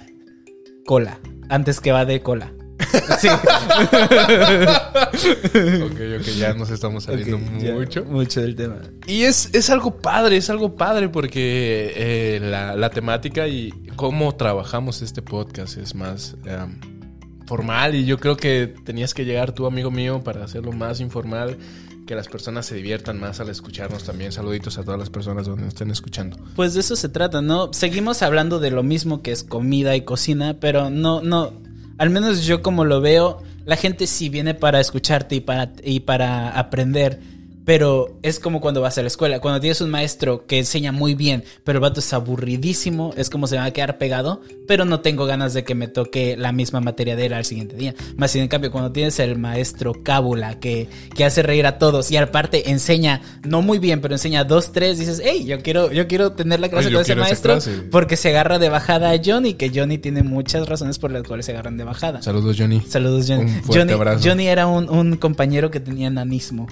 [0.86, 1.18] cola,
[1.50, 2.52] antes que va de cola.
[3.18, 3.28] Sí.
[5.82, 8.04] Ok, ok, ya nos estamos saliendo mucho.
[8.04, 8.76] Mucho del tema.
[9.06, 14.34] Y es, es algo padre, es algo padre porque eh, la, la temática y cómo
[14.34, 16.36] trabajamos este podcast es más
[17.46, 21.56] formal y yo creo que tenías que llegar tú, amigo mío, para hacerlo más informal,
[22.06, 24.32] que las personas se diviertan más al escucharnos también.
[24.32, 26.38] Saluditos a todas las personas donde nos estén escuchando.
[26.54, 27.72] Pues de eso se trata, ¿no?
[27.72, 31.52] Seguimos hablando de lo mismo que es comida y cocina, pero no, no,
[31.98, 36.00] al menos yo como lo veo, la gente sí viene para escucharte y para, y
[36.00, 37.20] para aprender,
[37.66, 41.16] pero es como cuando vas a la escuela, cuando tienes un maestro que enseña muy
[41.16, 45.00] bien, pero el vato es aburridísimo, es como se va a quedar pegado, pero no
[45.00, 47.94] tengo ganas de que me toque la misma materia de él al siguiente día.
[48.16, 52.08] Más sin en cambio, cuando tienes el maestro cábula que, que hace reír a todos
[52.12, 56.06] y aparte enseña, no muy bien, pero enseña dos, tres, dices, hey, yo quiero, yo
[56.06, 57.58] quiero tener la clase con ese maestro
[57.90, 61.46] porque se agarra de bajada a Johnny, que Johnny tiene muchas razones por las cuales
[61.46, 62.22] se agarran de bajada.
[62.22, 62.80] Saludos, Johnny.
[62.82, 63.42] Saludos, Johnny.
[63.42, 64.28] Un fuerte Johnny, abrazo.
[64.28, 66.68] Johnny era un, un compañero que tenía enanismo.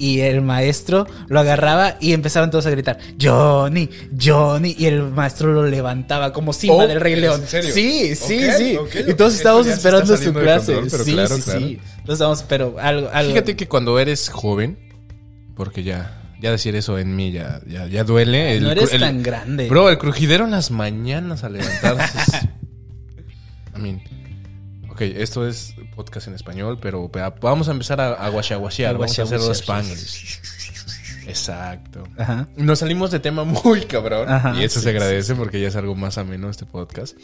[0.00, 4.76] Y el maestro lo agarraba y empezaban todos a gritar, Johnny, Johnny.
[4.78, 7.42] Y el maestro lo levantaba como Simba Oh, del Rey ¿en León.
[7.46, 7.74] serio?
[7.74, 8.78] Sí, sí, sí.
[9.08, 10.74] y todos estábamos esperando su clase.
[10.74, 11.60] control, sí, claro, sí, claro.
[11.60, 11.80] sí.
[11.98, 13.32] Entonces estábamos, pero algo, algo.
[13.32, 14.78] Fíjate que cuando eres joven,
[15.56, 18.54] porque ya, ya decir eso en mí ya, ya, ya duele.
[18.56, 19.68] El no eres el- tan grande.
[19.68, 22.18] Bro, el crujidero en las mañanas al levantarse.
[22.18, 22.42] es-
[23.76, 24.00] I mean,
[24.98, 27.08] ok, esto es podcast en español, pero
[27.40, 28.94] vamos a empezar a, a guachaguachear.
[28.94, 30.40] Vamos a hacerlo spanglish.
[31.28, 32.02] Exacto.
[32.16, 32.48] Ajá.
[32.56, 34.28] Nos salimos de tema muy cabrón.
[34.28, 37.16] Ajá, y eso sí, se agradece porque ya es algo más ameno este podcast.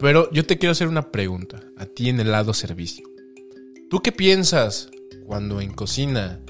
[0.00, 1.60] Pero yo te quiero hacer una pregunta.
[1.76, 3.06] A ti en el lado servicio.
[3.90, 4.88] ¿Tú qué piensas
[5.24, 6.40] cuando en cocina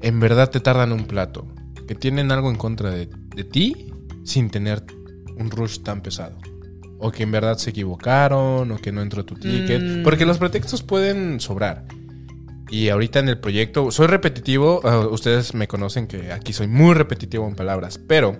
[0.00, 1.46] en verdad te tardan un plato?
[1.86, 3.92] Que tienen algo en contra de, de ti
[4.24, 4.84] sin tener
[5.36, 6.38] un rush tan pesado.
[7.00, 9.82] O que en verdad se equivocaron, o que no entró tu ticket.
[9.82, 10.02] Mm.
[10.02, 11.84] Porque los pretextos pueden sobrar.
[12.70, 16.94] Y ahorita en el proyecto, soy repetitivo, ah, ustedes me conocen que aquí soy muy
[16.94, 18.38] repetitivo en palabras, pero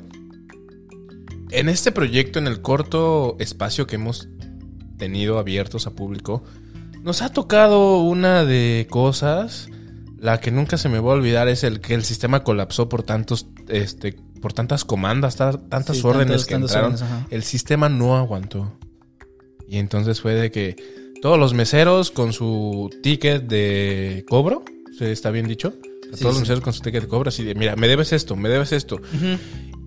[1.50, 4.28] en este proyecto, en el corto espacio que hemos
[4.98, 6.44] tenido abiertos a público,
[7.02, 9.68] nos ha tocado una de cosas,
[10.16, 13.02] la que nunca se me va a olvidar es el que el sistema colapsó por
[13.02, 16.94] tantos, este, por tantas comandas, ta- tantas Sí, órdenes tantas- que tantas entraron.
[16.94, 18.72] órdenes, el sistema no aguantó.
[19.68, 20.76] Y entonces fue de que
[21.22, 24.64] todos los meseros con su ticket de cobro,
[24.98, 25.74] ¿sí ¿está bien dicho?
[26.12, 28.12] A Sí, todos los meseros con su ticket de cobro, así de, mira, me debes
[28.12, 29.00] esto, me debes esto.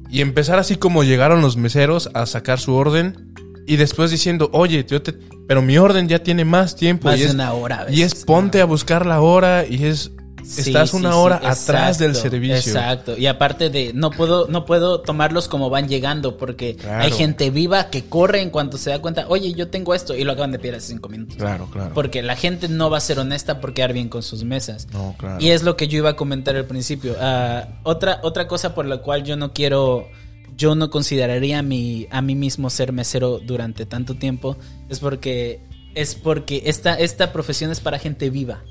[0.09, 3.33] Y empezar así como llegaron los meseros a sacar su orden
[3.65, 5.13] y después diciendo, oye, yo te,
[5.47, 7.07] pero mi orden ya tiene más tiempo.
[7.07, 9.83] Más y de es, una hora a y es ponte a buscar la hora y
[9.85, 10.11] es,
[10.53, 12.55] Sí, estás una sí, hora atrás del servicio.
[12.55, 13.17] Exacto.
[13.17, 17.03] Y aparte de, no puedo, no puedo tomarlos como van llegando, porque Claro.
[17.03, 20.23] hay gente viva que corre en cuanto se da cuenta, oye, yo tengo esto, y
[20.23, 21.37] lo acaban de pedir hace cinco minutos.
[21.37, 21.91] Claro, claro.
[21.93, 24.87] Porque la gente no va a ser honesta por quedar bien con sus mesas.
[24.93, 25.37] No, claro.
[25.39, 27.15] Y es lo que yo iba a comentar al principio.
[27.19, 30.07] Ah, otra, otra cosa por la cual yo no quiero,
[30.55, 34.57] yo no consideraría a mí, a mí mismo ser mesero durante tanto tiempo,
[34.89, 35.61] es porque,
[35.95, 38.61] es porque esta, esta profesión es para gente viva,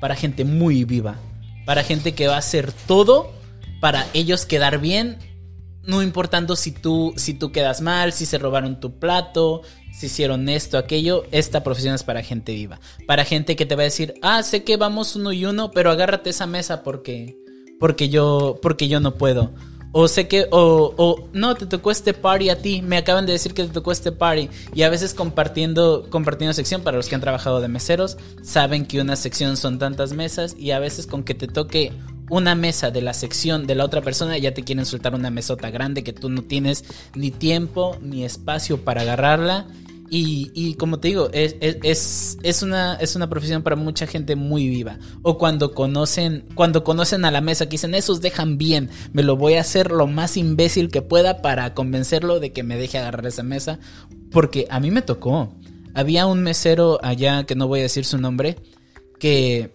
[0.00, 1.16] para gente muy viva,
[1.64, 3.36] para gente que va a hacer todo
[3.80, 5.18] para ellos quedar bien,
[5.84, 10.48] no importando si tú, si tú quedas mal, si se robaron tu plato, si hicieron
[10.48, 12.80] esto, aquello, esta profesión es para gente viva.
[13.06, 15.90] Para gente que te va a decir, ah, sé que vamos uno y uno, pero
[15.90, 17.36] agárrate esa mesa porque,
[17.78, 19.52] porque yo, porque yo no puedo.
[19.92, 22.82] O sé que, o, o no, te tocó este party a ti.
[22.82, 24.50] Me acaban de decir que te tocó este party.
[24.74, 29.00] Y a veces compartiendo, compartiendo sección, para los que han trabajado de meseros, saben que
[29.00, 30.54] una sección son tantas mesas.
[30.58, 31.92] Y a veces con que te toque
[32.28, 35.70] una mesa de la sección de la otra persona, ya te quieren soltar una mesota
[35.70, 39.66] grande que tú no tienes ni tiempo ni espacio para agarrarla.
[40.08, 44.36] Y, como te digo, es, es- es, es una, es una profesión para mucha gente
[44.36, 44.98] muy viva.
[45.22, 49.36] O cuando conocen, cuando conocen a la mesa, que dicen, esos dejan bien, me lo
[49.36, 53.26] voy a hacer lo más imbécil que pueda para convencerlo de que me deje agarrar
[53.26, 53.78] esa mesa.
[54.30, 55.52] Porque a mí me tocó.
[55.94, 58.56] Había un mesero allá, que no voy a decir su nombre,
[59.18, 59.72] que,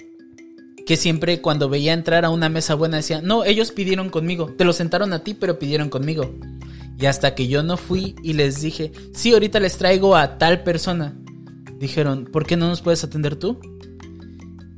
[0.86, 4.64] que siempre cuando veía entrar a una mesa buena decía, no, ellos pidieron conmigo, te
[4.66, 6.32] lo sentaron a ti, pero pidieron conmigo.
[7.02, 10.64] Y hasta que yo no fui y les dije, sí, ahorita les traigo a tal
[10.64, 11.18] persona.
[11.80, 13.60] Dijeron, ¿por qué no nos puedes atender tú?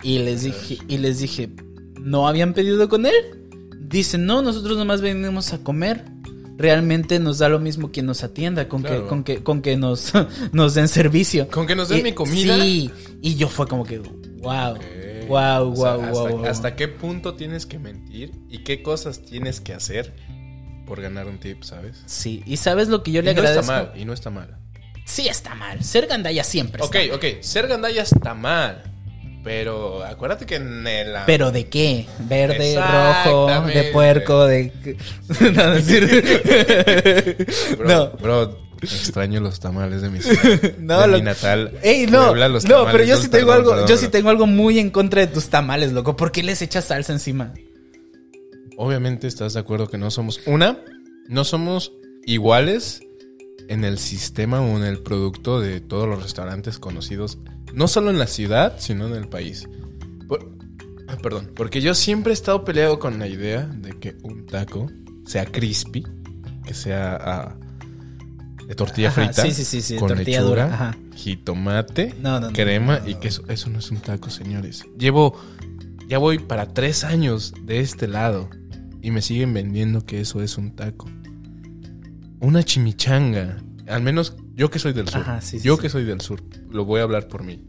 [0.01, 1.49] Y les dije, y les dije,
[1.99, 3.13] ¿no habían pedido con él?
[3.79, 6.05] Dicen, no, nosotros nomás venimos a comer.
[6.57, 9.03] Realmente nos da lo mismo quien nos atienda, con Claro.
[9.03, 10.13] que, con que, con que nos,
[10.53, 11.47] nos den servicio.
[11.49, 12.57] Con que nos den Y- mi comida.
[12.61, 12.89] Sí,
[13.21, 14.75] y yo fue como que, wow,
[15.27, 16.45] wow, O sea, wow, hasta, wow, wow.
[16.45, 20.13] hasta qué punto tienes que mentir y qué cosas tienes que hacer
[20.85, 21.97] por ganar un tip, ¿sabes?
[22.05, 23.61] Sí, y sabes lo que yo Y le no agradezco.
[23.71, 24.57] está mal, y no está mal.
[25.05, 25.83] Sí está mal.
[25.83, 27.17] Ser gandalla siempre Ok, está mal.
[27.17, 28.83] ok, ser gandalla está mal.
[29.43, 31.13] Pero acuérdate que en el...
[31.25, 32.05] ¿Pero de qué?
[32.19, 34.71] Verde, rojo, de puerco, de...
[35.53, 37.75] no, cierto.
[37.77, 38.09] Bro, no.
[38.21, 40.77] bro, extraño los tamales de mi ciudad.
[40.79, 41.73] No, de lo- mi natal.
[41.81, 44.29] Ey, no, Puebla, los no, pero yo sí tengo perdón, algo, perdón, yo sí tengo
[44.29, 46.15] algo muy en contra de tus tamales, loco.
[46.15, 47.53] ¿Por qué les echas salsa encima?
[48.77, 50.39] Obviamente estás de acuerdo que no somos...
[50.45, 50.79] Una,
[51.27, 51.93] no somos
[52.25, 53.01] iguales
[53.69, 57.37] en el sistema o en el producto de todos los restaurantes conocidos,
[57.73, 59.67] no solo en la ciudad, sino en el país.
[60.27, 60.51] Por-
[61.07, 64.89] ah, perdón, porque yo siempre he estado peleado con la idea de que un taco
[65.25, 66.05] sea crispy,
[66.65, 67.55] que sea ah,
[68.67, 70.97] de tortilla Ajá, frita, sí, sí, sí, sí, con tortilla lechuga, dura, ajá.
[71.15, 73.19] jitomate, No, no, no, crema y no.
[73.19, 73.43] queso.
[73.47, 74.85] Eso no es un taco, señores.
[74.97, 75.37] Llevo,
[76.07, 78.49] ya voy para tres años de este lado
[79.03, 81.07] y me siguen vendiendo que eso es un taco.
[82.39, 85.81] Una chimichanga, al menos yo que soy del sur, Ajá, sí, sí, yo sí.
[85.83, 87.63] que soy del sur, lo voy a hablar por mí.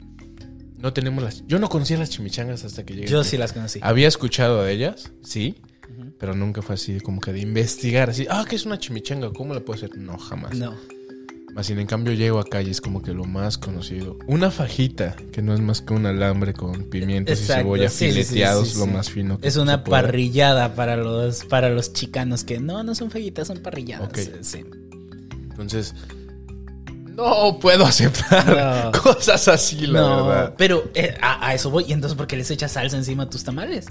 [0.79, 3.09] No tenemos las, yo no conocía las chimichangas hasta que llegué.
[3.09, 3.81] Yo sí las conocí.
[3.83, 5.57] Había escuchado de ellas, sí,
[6.18, 9.33] pero nunca fue así como que de investigar, así, ah, ¿qué es una chimichanga?
[9.33, 9.97] ¿Cómo la puedo hacer?
[9.99, 10.55] No, jamás.
[10.55, 10.75] No.
[11.54, 14.18] Más sin en cambio llego acá y es como que lo más conocido.
[14.26, 17.96] Una fajita, que no es más que un alambre con pimientos Exacto, y cebolla sí,
[18.10, 21.92] sí, sí, fileteados, sí, lo más fino que Es una parrillada para los, para los
[21.92, 24.10] chicanos que no, no son fajitas, son parrilladas.
[25.50, 25.94] Entonces,
[27.14, 29.00] no puedo aceptar No.
[29.02, 30.54] cosas así, la no, verdad.
[30.58, 31.84] pero eh, a, a eso voy.
[31.86, 33.86] ¿Y entonces por qué les echas salsa encima a tus tamales?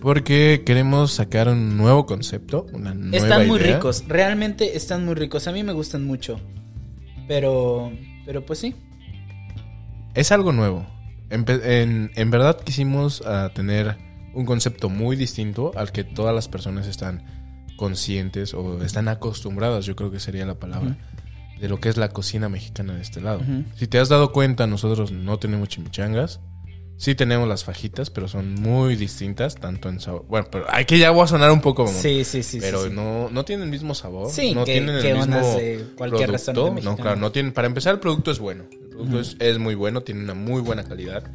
[0.00, 3.74] Porque queremos sacar un nuevo concepto, una nueva Están muy idea.
[3.76, 5.46] ricos, realmente están muy ricos.
[5.48, 6.40] A mí me gustan mucho.
[7.28, 7.92] Pero,
[8.26, 8.74] pero pues sí.
[10.14, 10.86] Es algo nuevo.
[11.30, 13.96] En, en verdad quisimos ah, tener
[14.34, 17.24] un concepto muy distinto al que todas las personas están
[17.76, 20.96] conscientes o están acostumbradas, yo creo que sería la palabra,
[21.60, 23.40] de lo que es la cocina mexicana de este lado.
[23.76, 26.40] Si te has dado cuenta, nosotros no tenemos chimichangas.
[27.02, 30.24] Sí tenemos las fajitas, pero son muy distintas, tanto en sabor.
[30.28, 31.98] Bueno, pero aquí ya voy a sonar un poco como...
[31.98, 32.60] Sí, sí, sí.
[32.60, 32.94] pero sí, sí.
[32.94, 34.30] no, no tienen el mismo sabor.
[34.30, 36.76] Sí, no que- tienen el que mismo unas de cualquier producto.
[36.80, 37.50] No, claro, no tienen.
[37.50, 38.66] Para empezar, el producto es bueno.
[38.70, 41.28] El producto es, es muy bueno, tiene una muy buena calidad.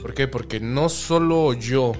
[0.00, 0.28] ¿Por qué?
[0.28, 1.94] Porque no solo yo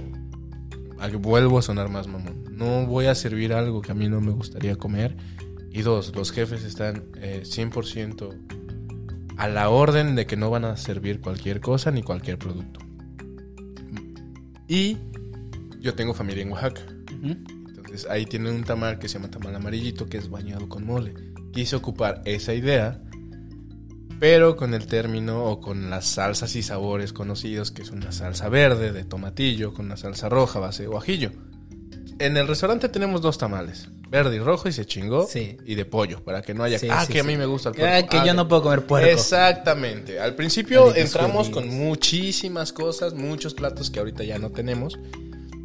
[1.19, 2.45] vuelvo a sonar más mamón.
[2.53, 5.17] No voy a servir algo que a mí no me gustaría comer.
[5.73, 8.37] Y dos, los jefes están eh, 100%
[9.37, 12.79] a la orden de que no van a servir cualquier cosa ni cualquier producto.
[14.69, 14.99] Y
[15.81, 16.83] yo tengo familia en Oaxaca.
[17.23, 21.15] Entonces ahí tienen un tamal que se llama tamal amarillito, que es bañado con mole.
[21.53, 23.03] Quise ocupar esa idea,
[24.21, 28.51] pero con el término o con las salsas y sabores conocidos, que es una salsa
[28.51, 31.33] verde de tomatillo con una salsa roja base de guajillo.
[32.19, 35.57] En el restaurante tenemos dos tamales, verde y rojo, y se chingó, Sí.
[35.65, 36.79] y de pollo, para que no haya...
[36.79, 37.95] Sí, ah, sí, que a mí me gusta el puerco.
[37.95, 39.09] Ah, que yo que- no puedo comer puerco.
[39.09, 40.19] Exactamente.
[40.19, 44.99] Al principio entramos con muchísimas cosas, muchos platos que ahorita ya no tenemos.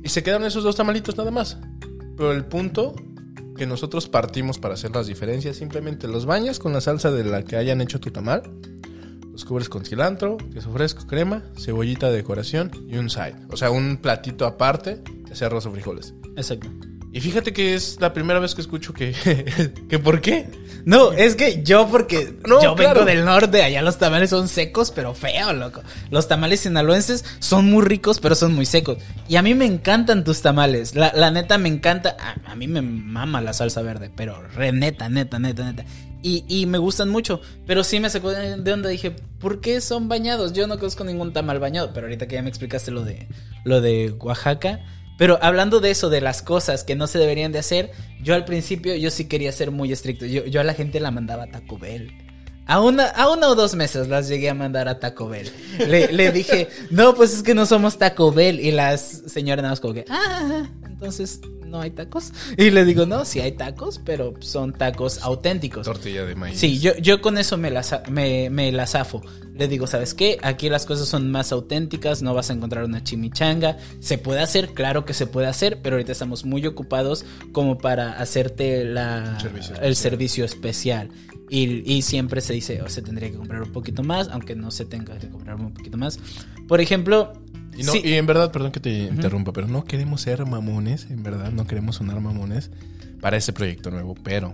[0.04, 1.58] Y se quedaron esos dos tamalitos nada más.
[2.16, 2.94] Pero el punto
[3.58, 7.44] que nosotros partimos para hacer las diferencias, simplemente los bañas con la salsa de la
[7.44, 8.44] que hayan hecho tu tamal.
[9.32, 13.36] Los cubres con cilantro, queso fresco, crema, cebollita de decoración y un side.
[13.50, 15.02] O sea, un platito aparte,
[15.34, 16.14] sea arroz o frijoles.
[16.36, 16.70] Exacto.
[17.12, 19.14] Y fíjate que es la primera vez que escucho que...
[19.90, 20.48] que ¿Por qué?
[20.84, 23.02] No, es que yo porque No, yo claro.
[23.02, 25.84] vengo del norte, allá los tamales son secos, pero feo, loco.
[26.10, 28.98] Los tamales sinaloenses son muy ricos, pero son muy secos.
[29.30, 30.96] Y a mí me encantan tus tamales.
[30.96, 32.18] La, la neta me encanta.
[32.20, 35.86] A, a mí me mama la salsa verde, pero re neta, neta, neta, neta.
[36.24, 37.42] Y, y me gustan mucho.
[37.68, 38.90] Pero sí me sacó de, de onda.
[38.90, 40.54] Dije, ¿por qué son bañados?
[40.54, 41.92] Yo no conozco ningún tamal bañado.
[41.94, 43.28] Pero ahorita que ya me explicaste lo de,
[43.66, 44.80] lo de Oaxaca.
[45.18, 48.46] Pero hablando de eso, de las cosas que no se deberían de hacer, yo al
[48.46, 50.26] principio yo sí quería ser muy estricto.
[50.26, 52.12] Yo, yo a la gente la mandaba a Taco Bell.
[52.66, 55.52] A una, a una o dos meses las llegué a mandar a Taco Bell.
[55.88, 58.60] Le, le dije, no, pues es que no somos Taco Bell.
[58.60, 61.42] Y las señoras nada más como que, ah, entonces
[61.74, 62.32] no hay tacos.
[62.56, 65.86] Y le digo, no, sí hay tacos, pero son tacos auténticos.
[65.86, 66.60] Tortilla de maíz.
[66.60, 69.22] Sí, yo, yo con eso me la, me, me la zafo.
[69.56, 70.38] Le digo, ¿sabes qué?
[70.44, 73.78] Aquí las cosas son más auténticas, no vas a encontrar una chimichanga.
[74.00, 78.14] Se puede hacer, claro que se puede hacer, pero ahorita estamos muy ocupados como para
[78.14, 81.10] hacerte la, Servicio el servicio especial.
[81.50, 84.72] Y, y siempre se dice, o se tendría que comprar un poquito más, aunque no
[84.72, 86.20] se tenga que comprar un poquito más.
[86.68, 87.34] Por ejemplo,
[87.76, 91.08] Y, no, sí- y en verdad, perdón que te interrumpa, pero no queremos ser mamones,
[91.10, 92.70] en verdad, no queremos sonar mamones
[93.22, 94.16] para este proyecto nuevo.
[94.24, 94.54] Pero,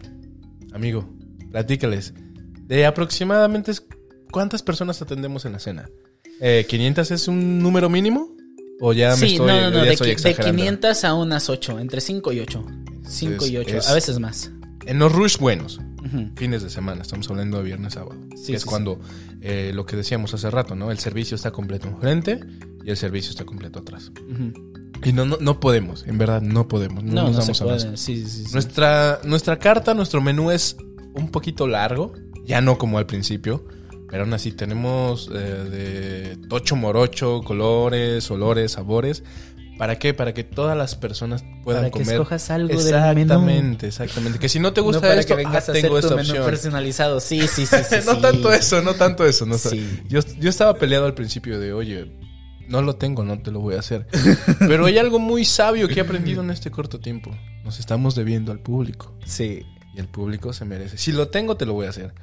[0.73, 1.09] amigo,
[1.51, 2.13] platícales.
[2.67, 3.71] De aproximadamente
[4.31, 5.89] cuántas personas atendemos en la cena.
[6.39, 8.35] Eh, ¿500 es un número mínimo?
[8.79, 10.55] ¿O ya me sí, estoy, no, no, no, de, de exagerando?
[10.55, 12.65] 500 a unas 8, entre 5 y 8.
[13.05, 14.51] 5 y Es- 8, es- a veces más.
[14.85, 15.81] En los rush buenos,
[16.35, 18.15] Fines de semana, estamos hablando de viernes, sábado.
[18.35, 18.99] Sí, que es sí, cuando
[19.41, 20.91] eh, lo que decíamos hace rato, ¿no?
[20.91, 22.39] El servicio está completo enfrente
[22.83, 24.11] y el servicio está completo atrás.
[25.03, 27.03] Y no, no, no podemos, en verdad, no podemos.
[27.03, 28.45] No, No, nos no damos sí, sí.
[28.53, 30.77] Nuestra, nuestra carta, nuestro menú es
[31.13, 32.13] un poquito largo,
[32.45, 33.65] ya no como al principio,
[34.09, 39.23] pero aún así tenemos eh, de tocho morocho, colores, olores, sabores.
[39.79, 40.13] ¿Para qué?
[40.13, 42.15] Para que todas las personas puedan Para que comer.
[42.15, 44.37] escojas algo del exactamente, exactamente.
[44.37, 46.07] Que si no te gusta no para esto, que vengas ah, a hacer tengo tu
[46.07, 46.45] esta menú opción.
[46.45, 47.21] personalizado.
[47.21, 47.95] Sí, sí, sí, sí.
[48.05, 48.21] no sí.
[48.21, 49.45] tanto eso, no tanto eso.
[49.45, 50.01] No Sí.
[50.09, 52.11] yo, yo estaba peleado al principio de, oye,
[52.67, 54.05] no lo tengo, no te lo voy a hacer.
[54.59, 57.31] Pero hay algo muy sabio que he aprendido en este corto tiempo.
[57.63, 59.15] Nos estamos debiendo al público.
[59.23, 59.65] Sí.
[59.95, 60.97] Y el público se merece.
[60.97, 62.13] Si lo tengo, te lo voy a hacer.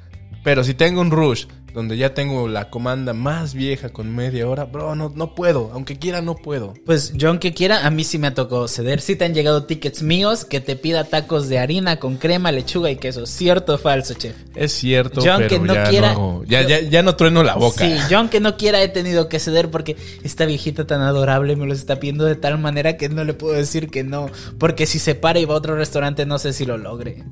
[0.43, 4.65] Pero si tengo un rush donde ya tengo la comanda más vieja con media hora,
[4.65, 5.69] bro, no, no puedo.
[5.73, 6.73] Aunque quiera, no puedo.
[6.85, 8.99] Pues yo aunque quiera, a mí sí me ha tocado ceder.
[8.99, 12.89] Sí te han llegado tickets míos que te pida tacos de harina con crema, lechuga
[12.89, 13.25] y queso.
[13.27, 14.35] ¿Cierto o falso, chef?
[14.55, 17.55] Es cierto, Yo pero no ya, quiera- no, ya, yo- ya, ya no trueno la
[17.55, 17.85] boca.
[17.85, 21.67] Sí, yo aunque no quiera he tenido que ceder porque esta viejita tan adorable me
[21.67, 24.29] los está pidiendo de tal manera que no le puedo decir que no.
[24.57, 27.23] Porque si se para y va a otro restaurante no sé si lo logre.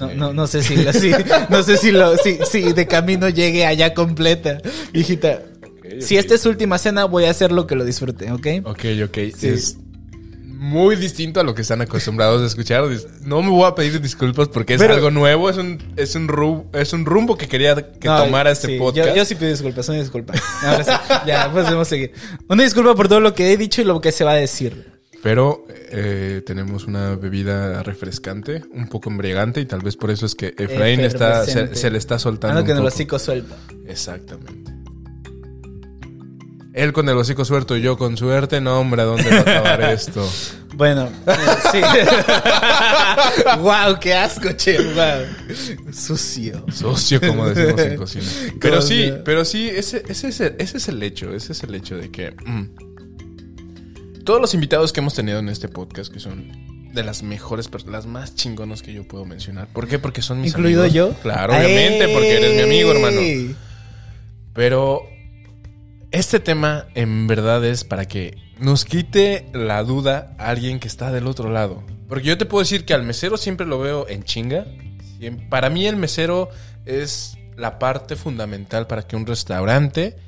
[0.00, 1.12] No, no, no sé si lo, si-
[1.48, 4.58] no sé si lo, si, si de camino llegue allá completa.
[4.92, 5.42] Hijita,
[6.00, 8.46] si esta es su última cena, voy a hacer lo que lo disfrute, ¿ok?
[8.64, 9.16] Ok, ok.
[9.42, 9.76] Es
[10.44, 12.82] muy distinto a lo que están acostumbrados a escuchar.
[13.24, 15.48] No me voy a pedir disculpas porque es Pero- algo nuevo.
[15.48, 18.78] Es un, es un, ru- es un rumbo que quería que No, tomara este sí,
[18.78, 19.08] podcast.
[19.10, 20.34] Yo, yo sí pido disculpas, una disculpa.
[20.64, 20.90] Ahora sí,
[21.26, 22.12] ya, pues podemos seguir.
[22.48, 24.97] Una disculpa por todo lo que he dicho y lo que se va a decir.
[25.22, 30.34] Pero eh, tenemos una bebida refrescante, un poco embriagante, y tal vez por eso es
[30.34, 32.58] que Efraín está, se, le está soltando.
[32.58, 33.56] Ando un que en el hocico suelto.
[33.86, 34.72] Exactamente.
[36.78, 38.60] Él con el hocico suelto y yo con suerte.
[38.60, 40.24] No, hombre, ¿a dónde va a acabar esto?
[40.76, 41.34] Bueno, eh,
[41.72, 41.80] sí.
[43.58, 45.92] wow, qué asco, che, wow.
[45.92, 46.64] Sucio.
[46.72, 48.24] Socio, como decimos en cocina.
[48.60, 51.34] Pero sí, pero sí, ese, ese, es el, ese es el hecho.
[51.34, 52.97] Ese es el hecho de que mm,
[54.28, 58.04] todos los invitados que hemos tenido en este podcast, que son de las mejores personas,
[58.04, 59.68] las más chingonas que yo puedo mencionar.
[59.68, 59.98] ¿Por qué?
[59.98, 60.94] Porque son mis ¿Incluido amigos.
[60.94, 61.20] yo?
[61.22, 63.22] Claro, obviamente, porque eres mi amigo, hermano.
[64.52, 65.08] Pero
[66.10, 71.10] este tema en verdad es para que nos quite la duda a alguien que está
[71.10, 71.82] del otro lado.
[72.06, 74.66] Porque yo te puedo decir que al mesero siempre lo veo en chinga.
[75.48, 76.50] Para mí el mesero
[76.84, 80.18] es la parte fundamental para que un restaurante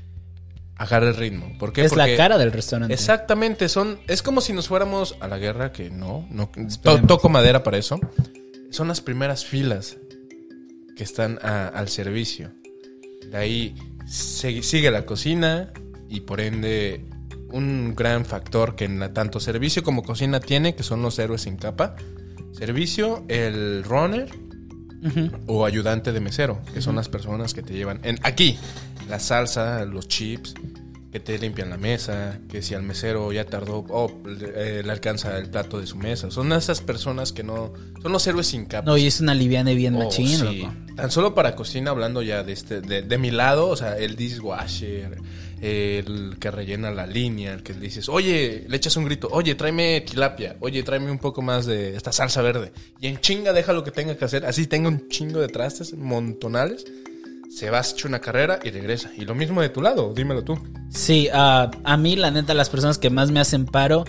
[0.81, 1.53] agarre el ritmo.
[1.59, 1.85] ¿Por qué?
[1.85, 2.95] Es la cara del restaurante.
[2.95, 6.51] Exactamente, son es como si nos fuéramos a la guerra, que no, no
[6.83, 8.01] to- toco madera para eso.
[8.71, 9.99] Son las primeras filas
[10.97, 12.53] que están a- al servicio.
[13.31, 13.75] De ahí
[14.07, 15.71] se- sigue la cocina
[16.09, 17.05] y por ende
[17.53, 21.43] un gran factor que en la- tanto servicio como cocina tiene, que son los héroes
[21.43, 21.95] sin capa.
[22.53, 24.29] Servicio, el runner
[25.47, 28.59] o ayudante de mesero, que son las personas que te llevan en aquí
[29.11, 30.55] la salsa, los chips,
[31.13, 35.37] que te limpian la mesa, que si al mesero ya tardó, oh, le, le alcanza
[35.39, 36.31] el plato de su mesa.
[36.31, 38.87] Son esas personas que no son los héroes sin capa.
[38.89, 40.61] No, y es una liviana bien Oh, machín, sí.
[40.63, 40.73] loco.
[40.95, 44.15] Tan solo para cocina, hablando ya de este, de, de mi lado, o sea, el
[44.15, 45.19] dishwasher,
[45.61, 49.57] el que rellena la línea, el que le dices, oye, le echas un grito, oye,
[49.57, 52.71] tráeme tilapia, oye, tráeme un poco más de esta salsa verde.
[53.01, 55.93] Y en chinga deja lo que tenga que hacer, así tenga un chingo de trastes,
[55.95, 56.85] montonales,
[57.51, 59.11] se va, se echa una carrera y regresa.
[59.17, 60.59] Y lo mismo de tu lado, dímelo tú.
[60.91, 64.05] Sí, ah, a mí la neta las personas que más me hacen paro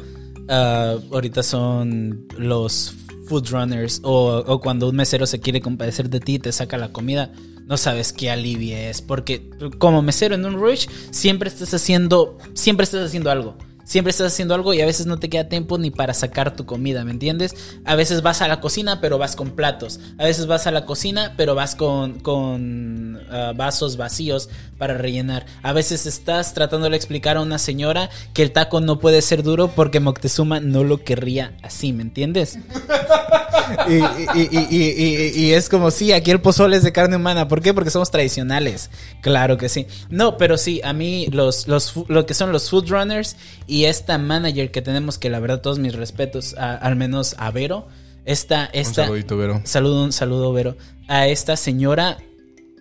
[0.47, 2.93] ah, ahorita son los
[3.27, 6.77] food runners o, o cuando un mesero se quiere compadecer de ti y te saca
[6.77, 7.31] la comida,
[7.65, 9.49] no sabes qué alivio es, porque
[9.79, 13.57] como mesero en un rush siempre estás haciendo, siempre estás haciendo algo.
[13.91, 16.65] Siempre estás haciendo algo y a veces no te queda tiempo ni para sacar tu
[16.65, 17.53] comida, ¿me entiendes?
[17.83, 19.99] A veces vas a la cocina pero vas con platos.
[20.17, 25.45] A veces vas a la cocina pero vas con, con ah, vasos vacíos para rellenar.
[25.61, 29.43] A veces estás tratando de explicar a una señora que el taco no puede ser
[29.43, 32.59] duro porque Moctezuma no lo querría así, ¿me entiendes?
[33.89, 37.47] y, y- y- y- es como, sí, aquí el pozole es de carne humana.
[37.49, 37.73] ¿Por qué?
[37.73, 38.89] Porque somos tradicionales.
[39.21, 39.85] Claro que sí.
[40.09, 43.35] No, pero sí, a mí los, los, lo que son los food runners
[43.67, 47.51] y esta manager que tenemos, que la verdad todos mis respetos, a- al menos a
[47.51, 47.87] Vero,
[48.25, 49.61] esta, Un esta, saludito, Vero.
[49.63, 50.77] Saludo, un saludo, Vero.
[51.07, 52.17] A esta señora,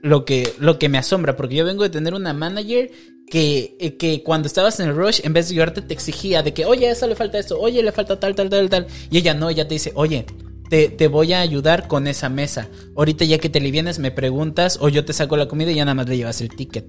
[0.02, 2.90] lo que, lo que me asombra, porque yo vengo de tener una manager
[3.28, 6.64] que, que cuando estabas en el rush, en vez de ayudarte, te exigía de que,
[6.66, 8.86] oye, a eso le falta esto, oye, le falta tal, tal, tal, tal.
[9.10, 10.26] Y ella no, ella te dice, oye,
[10.68, 12.68] te, te voy a ayudar con esa mesa.
[12.96, 15.76] Ahorita ya que te le vienes, me preguntas, o yo te saco la comida y
[15.76, 16.86] ya nada más le llevas el ticket.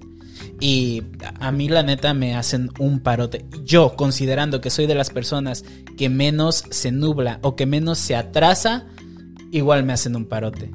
[0.60, 1.02] Y
[1.40, 3.44] a mí la neta me hacen un parote.
[3.64, 5.64] Yo, considerando que soy de las personas
[5.96, 8.86] que menos se nubla o que menos se atrasa,
[9.50, 10.70] igual me hacen un parote.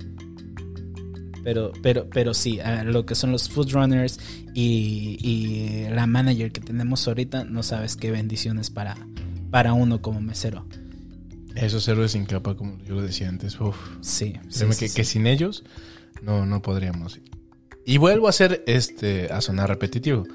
[1.43, 4.19] Pero, pero, pero sí, a lo que son los food runners
[4.53, 8.97] y, y la manager que tenemos ahorita, no sabes qué bendiciones para,
[9.49, 10.65] para uno como mesero.
[11.55, 13.77] Esos héroes sin capa, como yo lo decía antes, uf.
[14.01, 14.95] Sí, sí, sí, que, sí.
[14.95, 15.63] que sin ellos
[16.21, 17.19] no, no podríamos.
[17.87, 20.25] Y vuelvo a hacer este, a sonar repetitivo.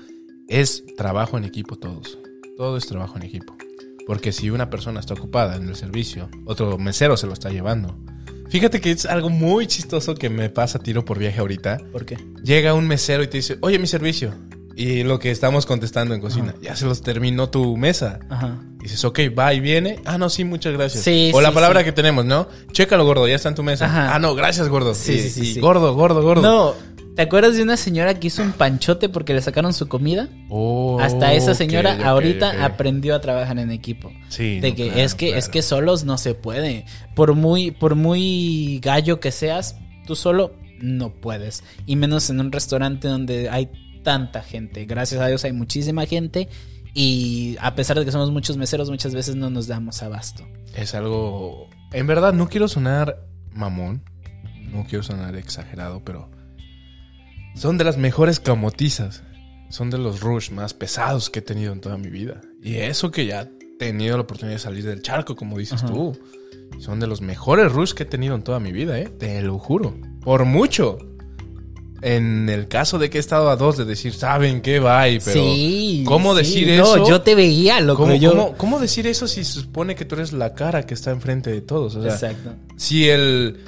[0.49, 2.19] Es trabajo en equipo todos.
[2.57, 3.55] Todo es trabajo en equipo.
[4.07, 7.95] Porque si una persona está ocupada en el servicio, otro mesero se lo está llevando.
[8.49, 11.77] Fíjate que es algo muy chistoso que me pasa tiro por viaje ahorita.
[11.93, 12.17] ¿Por qué?
[12.43, 14.33] Llega un mesero y te dice, oye, mi servicio.
[14.75, 18.21] Y lo que estamos contestando en cocina, ya se los terminó tu mesa.
[18.31, 18.59] Ajá.
[18.79, 20.01] Dices, ok, va y viene.
[20.07, 21.05] Ah, no, sí, muchas gracias.
[21.05, 21.85] Sí, o la sí, palabra sí.
[21.85, 22.49] que tenemos, ¿no?
[22.73, 23.85] Chécalo, gordo, ya está en tu mesa.
[23.85, 24.15] Ajá.
[24.15, 24.95] Ah, no, gracias, gordo.
[24.95, 25.61] Sí, Y- sí, sí, y sí.
[25.61, 26.41] Gordo, gordo, gordo.
[26.43, 26.75] No,
[27.17, 30.29] ¿te acuerdas de una señora que hizo un panchote porque le sacaron su comida?
[30.49, 34.13] Oh, Hasta esa señora ahorita aprendió a trabajar en equipo.
[34.29, 36.87] Sí, de no, que claro, es que es que solos no se puede.
[37.15, 41.63] Por muy por muy gallo que seas, tú solo no puedes.
[41.87, 43.71] Y menos en un restaurante donde hay
[44.03, 44.85] tanta gente.
[44.85, 46.49] Gracias a Dios hay muchísima gente
[46.95, 50.47] y a pesar de que somos muchos meseros, muchas veces no nos damos abasto.
[50.75, 51.69] Es algo...
[51.93, 54.03] En verdad, no quiero sonar mamón.
[54.71, 56.31] No quiero sonar exagerado, pero...
[57.55, 59.23] Son de las mejores camotizas.
[59.69, 62.41] Son de los rush más pesados que he tenido en toda mi vida.
[62.63, 65.93] Y eso que ya he tenido la oportunidad de salir del charco, como dices Ajá.
[65.93, 66.19] tú.
[66.79, 69.09] Son de los mejores rush que he tenido en toda mi vida, ¿eh?
[69.09, 69.95] Te lo juro.
[70.23, 70.99] Por mucho.
[72.01, 74.81] En el caso de que he estado a dos de decir, ¿saben qué?
[74.81, 75.41] Bye, pero...
[75.41, 76.03] sí.
[76.05, 76.39] ¿cómo sí.
[76.39, 77.09] decir no, eso?
[77.09, 78.03] yo te veía, loco.
[78.03, 78.31] ¿Cómo, yo...
[78.33, 81.51] cómo- cómo decir eso si se supone que tú eres la cara que está enfrente
[81.53, 81.95] de todos?
[81.95, 82.55] O sea, Exacto.
[82.77, 83.61] si el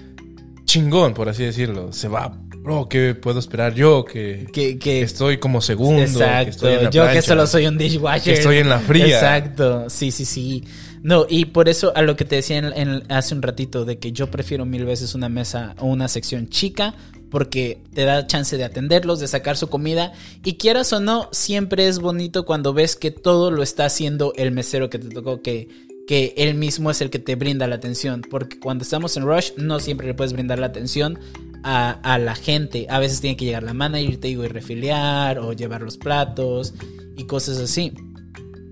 [0.64, 4.05] chingón, por así decirlo, se va, bro, ¿qué puedo esperar yo?
[4.05, 6.51] Que, Que, estoy como segundo, que Exacto.
[6.51, 8.25] estoy en la Yo que solo soy un dishwasher.
[8.25, 9.07] Que estoy en la fría.
[9.07, 9.89] Exacto.
[9.91, 10.65] Sí, sí, sí.
[11.03, 13.99] No, y por eso a lo que te decía en- en- hace un ratito, de
[13.99, 16.95] que yo prefiero mil veces una mesa o una sección chica,
[17.31, 20.12] porque te da chance de atenderlos, de sacar su comida.
[20.43, 24.51] Y quieras o no, siempre es bonito cuando ves que todo lo está haciendo el
[24.53, 25.69] mesero que te tocó, que,
[26.07, 28.23] que él mismo es el que te brinda la atención.
[28.31, 31.19] Porque cuando estamos en Rush, no siempre le puedes brindar la atención
[31.65, 32.87] a, a la gente.
[32.89, 36.75] A veces tiene que llegar la manager, te digo, y refiliar, o llevar los platos,
[37.17, 37.93] y cosas así.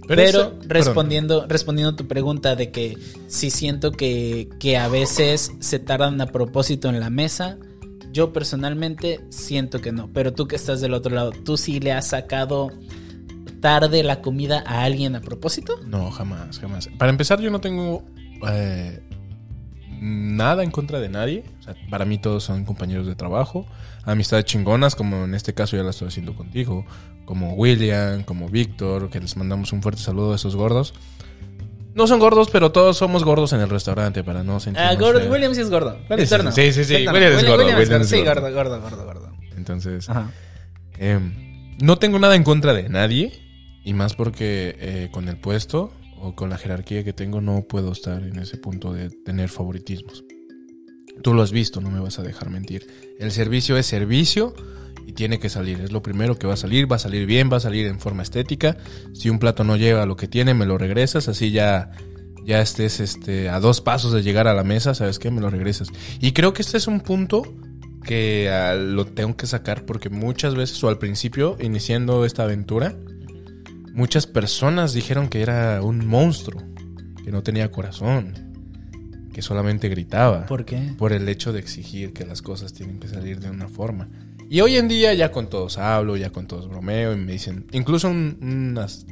[0.06, 5.78] Pero, respondiendo, respondiendo a tu pregunta de que si siento que, que a veces se
[5.78, 7.56] tardan a propósito en la mesa,
[8.12, 10.12] yo personalmente siento que no.
[10.12, 12.70] Pero tú que estás del otro lado, ¿tú sí le has sacado
[13.60, 15.80] tarde la comida a alguien a propósito?
[15.86, 16.88] No, jamás, jamás.
[16.98, 18.04] Para empezar, yo no tengo
[18.50, 19.00] eh,
[20.02, 21.44] nada en contra de nadie.
[21.60, 23.66] O sea, para mí todos son compañeros de trabajo.
[24.04, 26.84] Amistades chingonas, como en este caso ya la estoy haciendo contigo.
[27.24, 30.92] Como William, como Víctor, que les mandamos un fuerte saludo a esos gordos.
[31.94, 35.30] No son gordos, pero todos somos gordos en el restaurante para no sentirnos Ah, gordo.
[35.30, 35.96] William sí es gordo.
[36.10, 36.52] Víctor sí- no.
[36.52, 37.20] sí, sí, sí, Víctor no.
[37.20, 38.40] William es gordo, William es Sí, gordo.
[38.40, 39.32] gordo, gordo, gordo, gordo.
[39.56, 40.30] Entonces, Ajá.
[40.98, 41.20] eh,
[41.80, 43.32] no tengo nada en contra de nadie.
[43.84, 45.92] Y más porque eh, con el puesto
[46.22, 50.24] o con la jerarquía que tengo no puedo estar en ese punto de tener favoritismos.
[51.22, 52.86] Tú lo has visto, no me vas a dejar mentir.
[53.18, 54.54] El servicio es servicio
[55.06, 55.80] y tiene que salir.
[55.80, 57.98] Es lo primero que va a salir, va a salir bien, va a salir en
[57.98, 58.76] forma estética.
[59.12, 61.90] Si un plato no llega a lo que tiene, me lo regresas, así ya
[62.44, 65.30] ya estés este a dos pasos de llegar a la mesa, ¿sabes qué?
[65.30, 65.88] Me lo regresas.
[66.20, 67.42] Y creo que este es un punto
[68.04, 72.96] que ah, lo tengo que sacar porque muchas veces o al principio iniciando esta aventura
[73.92, 76.62] muchas personas dijeron que era un monstruo,
[77.24, 78.34] que no tenía corazón,
[79.32, 80.92] que solamente gritaba ¿Por qué?
[80.98, 84.08] por el hecho de exigir que las cosas tienen que salir de una forma.
[84.50, 87.64] Y hoy en día ya con todos hablo, ya con todos bromeo y me dicen,
[87.72, 89.06] incluso un- unas,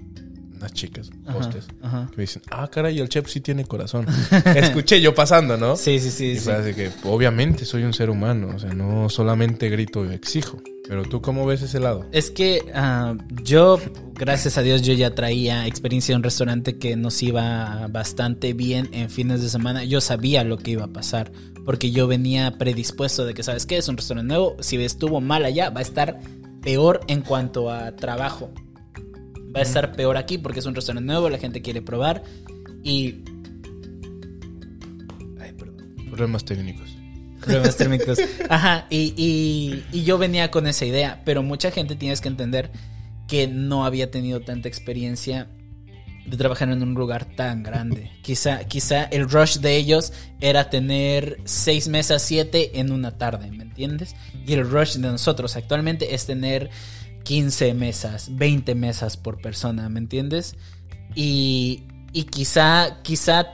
[0.54, 2.08] unas chicas, Ajá, hostes, ajá.
[2.10, 4.04] que me dicen, ah, caray, el chef sí tiene corazón.
[4.54, 5.76] Escuché yo pasando, ¿no?
[5.76, 6.26] Sí, sí, sí.
[6.32, 6.50] Y sí.
[6.74, 10.60] que, obviamente soy un ser humano, o sea, no solamente grito y exijo.
[10.90, 12.04] Pero tú, ¿cómo ves ese lado?
[12.10, 13.14] Es que ah,
[13.44, 13.78] yo,
[14.14, 18.88] gracias a Dios, yo ya traía experiencia en un restaurante que nos iba bastante bien
[18.90, 19.84] en fines de semana.
[19.84, 21.30] Yo sabía lo que iba a pasar,
[21.64, 23.76] porque yo venía predispuesto de que, ¿sabes qué?
[23.76, 26.18] Es un restaurante nuevo, si estuvo mal allá, va a estar
[26.60, 28.50] peor en cuanto a trabajo.
[29.54, 32.24] Va a estar peor aquí porque es un restaurante nuevo, la gente quiere probar
[32.82, 33.22] y...
[35.38, 35.94] Ay, perdón.
[36.08, 36.99] Problemas técnicos.
[37.40, 38.18] Problemas térmicos.
[38.48, 42.70] Ajá, y, y- y yo venía con esa idea, pero mucha gente tienes que entender
[43.28, 45.48] que no había tenido tanta experiencia
[46.26, 48.10] de trabajar en un lugar tan grande.
[48.22, 53.64] Quizá, quizá el rush de ellos era tener seis mesas, siete en una tarde, ¿me
[53.64, 54.14] entiendes?
[54.46, 56.70] Y el rush de nosotros actualmente es tener
[57.24, 60.56] 15 mesas, 20 mesas por persona, ¿me entiendes?
[61.14, 63.46] Y, y quizá, quizá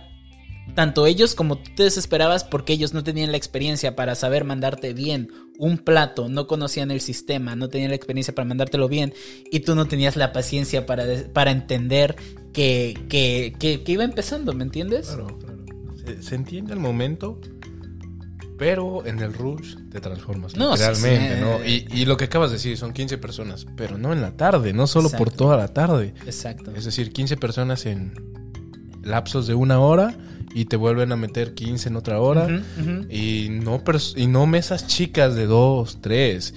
[0.74, 4.92] tanto ellos como tú te desesperabas porque ellos no tenían la experiencia para saber mandarte
[4.94, 9.14] bien un plato, no conocían el sistema, no tenían la experiencia para mandártelo bien
[9.50, 12.16] y tú no tenías la paciencia para, para entender
[12.52, 15.06] que, que, que- que iba empezando, ¿me entiendes?
[15.08, 15.64] Claro, claro.
[16.04, 17.40] Se, se entiende el momento,
[18.58, 20.56] pero en el rush te transformas.
[20.56, 20.82] No, sí.
[21.40, 21.64] ¿no?
[21.64, 24.72] Y, y lo que acabas de decir, son 15 personas, pero no en la tarde,
[24.72, 26.14] no solo por toda la tarde.
[26.24, 26.72] Exacto.
[26.74, 28.14] Es decir, 15 personas en
[29.02, 30.16] lapsos de una hora
[30.58, 32.48] y te vuelven a meter 15 en otra hora.
[33.10, 33.82] Y no,
[34.16, 36.54] y no mesas chicas de dos, tres.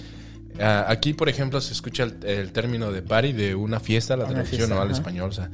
[0.57, 4.23] Ah, aquí, por ejemplo, se escucha el, el término de party de una fiesta, la
[4.23, 5.29] Una traducción fiesta, no al español.
[5.29, 5.49] O sea,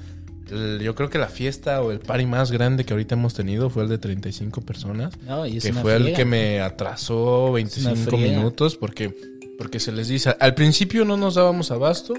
[0.51, 3.71] el- yo creo que la fiesta o el party más grande que ahorita hemos tenido
[3.71, 5.13] fue el de 35 personas.
[5.27, 8.37] No, y que fue el que me atrasó una 25 friega.
[8.37, 9.11] minutos porque,
[9.57, 12.13] porque se les dice, al principio no nos dábamos abasto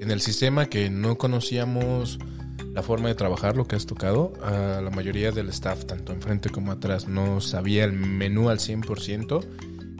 [0.00, 2.18] en el sistema que no conocíamos
[2.78, 4.32] la forma de trabajar, lo que has tocado.
[4.40, 9.44] A la mayoría del staff, tanto enfrente como atrás, no sabía el menú al 100%.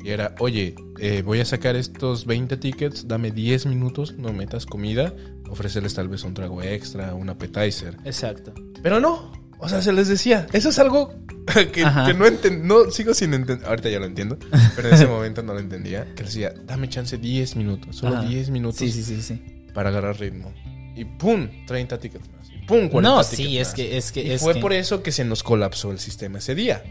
[0.04, 4.64] Y era, oye, eh, voy a sacar estos 20 tickets, dame 10 minutos, no metas
[4.64, 5.12] comida,
[5.50, 7.96] ofrecerles tal vez un trago extra, un appetizer.
[8.04, 8.54] Exacto.
[8.80, 11.12] Pero no, o sea, se les decía, eso es algo
[11.52, 14.38] que, que no entiendo, no, sigo sin entender, ahorita ya lo entiendo,
[14.76, 18.28] pero en ese momento no lo entendía, que decía, dame chance 10 minutos, solo Ajá.
[18.28, 19.42] 10 minutos Sí, sí, sí, sí.
[19.74, 20.54] para agarrar ritmo.
[20.94, 22.28] Y pum, 30 tickets
[22.68, 25.10] pum, 40 No, sí, es que, es que, Y es fue que- por eso que
[25.10, 26.84] se nos colapsó el sistema ese día.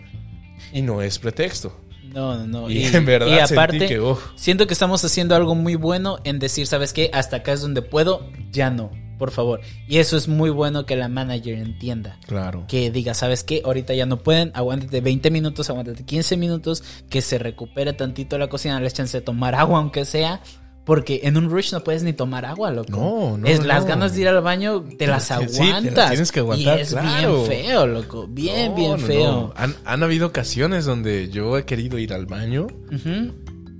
[0.73, 1.79] Y no es pretexto.
[2.13, 2.69] No, no, no.
[2.69, 6.17] Y, en verdad y sentí aparte, que, uf, siento que estamos haciendo algo muy bueno
[6.23, 7.09] en decir, ¿sabes qué?
[7.13, 9.61] Hasta acá es donde puedo, ya no, por favor.
[9.87, 12.17] Y eso es muy bueno que la manager entienda.
[12.25, 12.65] claro.
[12.67, 13.61] Que diga, ¿sabes qué?
[13.63, 18.47] Ahorita ya no pueden, aguántate 20 minutos, aguántate 15 minutos, que se recupere tantito la
[18.47, 20.41] cocina, les chance de tomar agua aunque sea.
[20.87, 22.89] Porque en un rush no puedes ni tomar agua, loco.
[22.91, 23.89] No, no, Es las no.
[23.89, 26.09] ganas de ir al baño, te las Sí, te las aguantas.
[26.09, 27.43] tienes que aguantar, Y es claro.
[27.45, 28.25] bien feo, loco.
[28.27, 29.31] Bien, No, bien feo.
[29.31, 29.53] no.
[29.57, 33.33] Han, han habido ocasiones donde yo he querido ir al baño Ujú.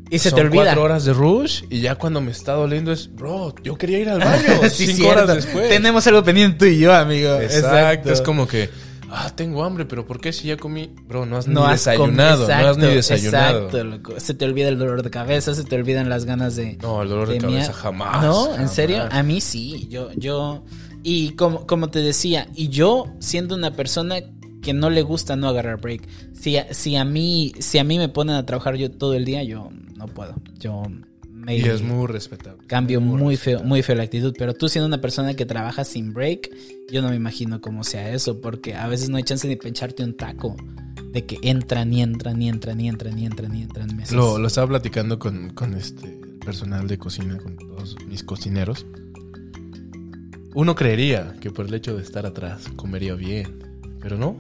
[0.10, 0.64] Y se Son te olvida.
[0.64, 4.10] cuatro horas de rush y ya cuando me está doliendo es, bro, yo quería ir
[4.10, 4.70] al baño.
[4.70, 5.24] Sí, cinco cierto.
[5.24, 5.68] horas después.
[5.70, 7.36] Tenemos algo pendiente tú y yo, amigo.
[7.42, 8.12] Exacto.
[8.12, 8.70] Es como que,
[9.10, 10.94] ah, tengo hambre, pero ¿por qué si ya comí?
[11.08, 13.58] Bro, no has No ni has desayunado, no has ni exacto, desayunado.
[13.66, 14.20] Exacto, loco.
[14.20, 16.78] Se te olvida el dolor de cabeza, se te olvidan las ganas de.
[16.82, 18.24] No, el dolor de, de cabeza jamás.
[18.24, 19.88] No, en serio, a mí sí.
[19.90, 20.64] Yo, yo.
[21.04, 24.18] Y como, como te decía, y yo siendo una persona
[24.62, 26.08] que no le gusta no agarrar break.
[26.34, 29.44] Si, si a mí, si a mí me ponen a trabajar yo todo el día,
[29.44, 30.36] yo no puedo.
[30.60, 30.84] Yo
[31.48, 32.62] me Y es muy respetable.
[32.68, 34.36] cambio muy feo, muy feo la actitud.
[34.38, 36.52] Pero tú siendo una persona que trabaja sin break,
[36.92, 40.04] yo no me imagino cómo sea eso, porque a veces no hay chance ni pincharte
[40.04, 40.56] un taco.
[41.12, 44.12] De que entran y entran y entran y entran y entran y entran mesas.
[44.12, 48.86] Lo, lo estaba platicando con, con este personal de cocina, con todos mis cocineros.
[50.54, 53.64] Uno creería que por el hecho de estar atrás comería bien,
[54.02, 54.38] pero no.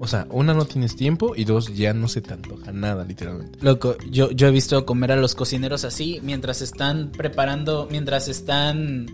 [0.00, 3.58] O sea, una no tienes tiempo y dos ya no se te antoja nada, literalmente.
[3.62, 9.06] Loco, yo, yo he visto comer a los cocineros así mientras están preparando, mientras están,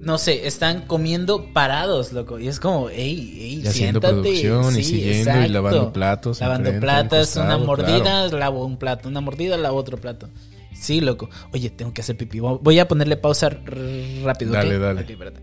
[0.00, 2.38] no sé, están comiendo parados, loco.
[2.38, 2.98] Y es como, ey,
[3.40, 4.12] ey, Y haciendo siéntate.
[4.12, 6.40] producción y Sí, siguiendo y lavando platos.
[6.40, 8.38] Lavando un platos, una mordida, claro.
[8.38, 10.28] lavo un plato, una mordida, lavo otro plato.
[10.74, 11.30] Sí, loco.
[11.54, 12.38] Oye, tengo que hacer pipí.
[12.40, 14.52] Voy a ponerle pausa rápido.
[14.52, 15.00] Dale, dale.
[15.00, 15.40] Ok, espérate.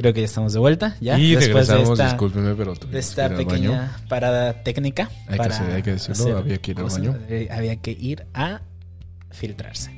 [0.00, 1.18] Creo que ya estamos de vuelta, ¿ya?
[1.18, 3.48] Y Después de regresamos, esta, discúlpeme, pero de esta que al baño.
[3.50, 5.10] pequeña parada técnica.
[5.26, 7.18] Hay que para hacer- hay que decirlo, hacer había que ir al baño.
[7.50, 8.62] Había que ir a
[9.30, 9.90] filtrarse.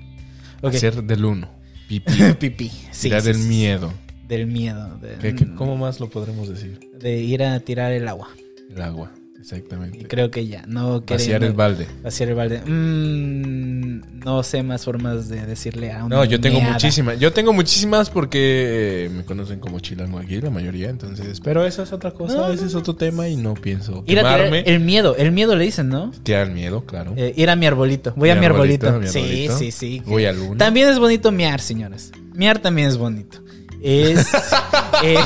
[0.61, 0.75] Ok.
[0.75, 1.49] Hacer del uno.
[1.89, 2.13] Pipí.
[2.41, 2.69] Pipí.
[2.91, 3.49] Sí, Tirar sí, del sí.
[3.49, 3.93] miedo.
[4.27, 4.97] Del miedo.
[4.99, 6.81] De, ¿Qué- qué- ¿Cómo más lo podremos decir?
[6.99, 8.29] de ir a tirar el agua.
[8.75, 9.13] El agua,
[9.43, 10.07] exactamente.
[10.09, 10.65] Creo que ya.
[10.67, 11.87] No Vaciar el balde.
[12.03, 12.61] Vaciar el balde.
[12.65, 16.73] Mm, no sé más formas de decirle a una No, yo tengo meada.
[16.75, 17.19] muchísimas.
[17.19, 20.89] Yo tengo muchísimas porque eh, me conocen como chilango aquí, la mayoría.
[20.89, 24.21] Entonces, pero esa es otra cosa, No, ese es otro tema y no pienso Ir
[24.21, 25.17] a el miedo.
[25.17, 26.11] El miedo le dicen, ¿no?
[26.23, 27.13] Tirar el miedo, claro.
[27.17, 28.13] Eh, ir a mi arbolito.
[28.17, 29.59] Voy a Mi arbolito, mi Sí, arbolito.
[29.59, 30.03] sí, sí.
[30.07, 30.57] Voy al uno.
[30.57, 32.13] También es bonito miar, señores.
[32.35, 33.42] Miar también es bonito.
[33.83, 34.29] Es,
[35.03, 35.19] eh,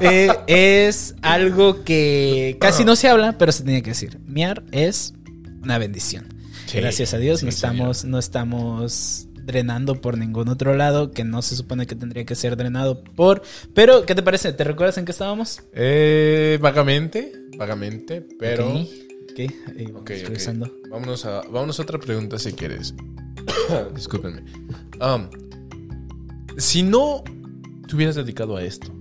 [0.00, 4.18] eh, es algo que casi no se habla, pero se tiene que decir.
[4.26, 5.14] Miar es
[5.62, 6.26] una bendición.
[6.66, 11.40] Sí, Gracias a Dios no estamos, no estamos drenando por ningún otro lado que no
[11.40, 13.42] se supone que tendría que ser drenado por.
[13.74, 14.52] Pero, ¿qué te parece?
[14.52, 15.62] ¿Te recuerdas en qué estábamos?
[15.72, 18.68] Eh, vagamente, vagamente, pero.
[18.70, 18.86] Ok,
[19.30, 20.26] ok, ahí vamos Ok, ok.
[20.26, 20.70] regresando.
[20.90, 22.94] Vámonos a, vámonos a otra pregunta si quieres.
[23.94, 24.42] Discúlpenme.
[25.00, 25.28] Um,
[26.58, 27.22] si no
[27.88, 28.94] te hubieras dedicado a esto,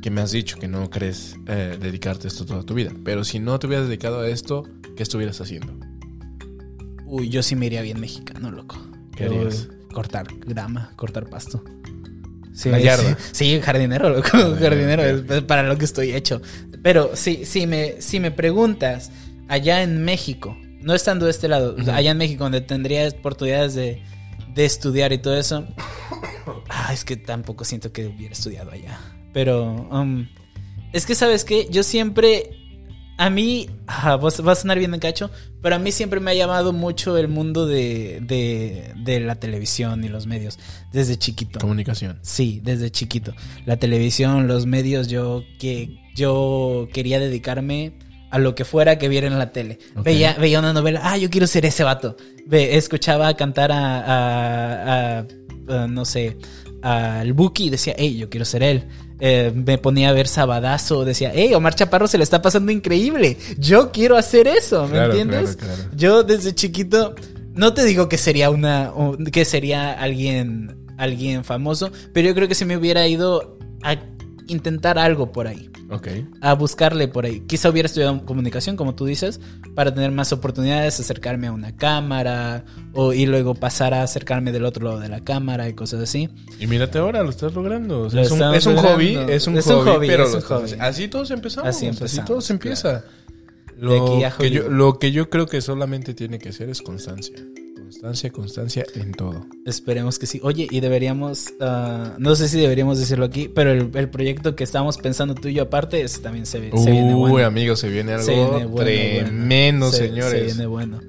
[0.00, 3.24] que me has dicho que no crees eh, dedicarte a esto toda tu vida, pero
[3.24, 4.64] si no te hubieras dedicado a esto,
[4.96, 5.74] ¿qué estuvieras haciendo?
[7.06, 8.76] Uy, yo sí me iría bien mexicano, loco.
[9.16, 9.68] ¿Qué harías?
[9.92, 11.64] Cortar grama, cortar pasto.
[12.52, 13.16] Sí, La yarda.
[13.32, 14.28] Sí, sí, jardinero, loco.
[14.34, 16.42] Ah, jardinero, es para lo que estoy hecho.
[16.82, 19.10] Pero sí, sí me, si me preguntas,
[19.48, 24.02] allá en México, no estando de este lado, allá en México, donde tendría oportunidades de,
[24.54, 25.66] de estudiar y todo eso,
[26.68, 28.98] ah, es que tampoco siento que hubiera estudiado allá.
[29.32, 30.26] Pero, um,
[30.92, 31.66] es que, ¿sabes qué?
[31.70, 32.50] Yo siempre,
[33.18, 36.30] a mí, ah, vas- va a sonar bien en cacho, pero a mí siempre me
[36.30, 40.58] ha llamado mucho el mundo de, de, de la televisión y los medios,
[40.92, 41.58] desde chiquito.
[41.58, 42.18] Comunicación.
[42.22, 43.34] Sí, desde chiquito.
[43.66, 47.94] La televisión, los medios, yo que yo quería dedicarme
[48.30, 49.78] a lo que fuera que viera en la tele.
[49.96, 52.16] Veía, veía una novela, ah, yo quiero ser ese vato.
[52.46, 55.26] Ve, escuchaba cantar a, a- a-
[55.68, 56.36] a, no sé,
[56.82, 58.84] al Buki y decía, hey, yo quiero ser él.
[59.20, 63.36] Eh, me ponía a ver Sabadazo, decía, hey, Omar Chaparro se le está pasando increíble.
[63.58, 65.56] Yo quiero hacer eso, ¿me Claro, entiendes?
[65.56, 65.90] claro, claro.
[65.96, 67.14] Yo desde chiquito,
[67.54, 68.92] no te digo que sería una,
[69.32, 73.96] que sería alguien, alguien famoso, pero yo creo que si me hubiera ido a
[74.48, 76.08] intentar algo por ahí, Ok.
[76.40, 77.40] a buscarle por ahí.
[77.46, 79.40] Quizá hubiera estudiado comunicación, como tú dices,
[79.74, 84.64] para tener más oportunidades, acercarme a una cámara, o, y luego pasar a acercarme del
[84.64, 86.28] otro lado de la cámara y cosas así.
[86.60, 88.02] Y mírate ahora, lo estás logrando.
[88.02, 88.96] O sea, Lo es, un, estamos es un logrando.
[88.96, 90.70] hobby, es un Es un hobby, pero es un hobby.
[90.80, 91.68] así todos empezamos.
[91.68, 92.54] Así Así, empezamos, todos claro.
[92.56, 93.04] empieza.
[93.76, 97.34] Lo, que yo, lo que yo creo que solamente tiene que ser es constancia.
[98.00, 99.46] Constancia, constancia en todo.
[99.64, 100.40] Esperemos que sí.
[100.42, 104.64] Oye, y deberíamos, ah, no sé si deberíamos decirlo aquí, pero el, el proyecto que
[104.64, 107.46] estábamos pensando tú y yo aparte, ese también se, ve- se viene Uy, bueno.
[107.46, 109.90] amigo, se viene algo Se viene bueno, tremendo, bueno.
[109.98, 110.30] Se- señores.
[110.40, 111.00] Se viene bueno.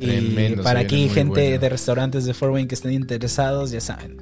[0.00, 4.16] Y Tremendo, para aquí, gente de restaurantes de Fort Wayne que estén interesados, ya saben.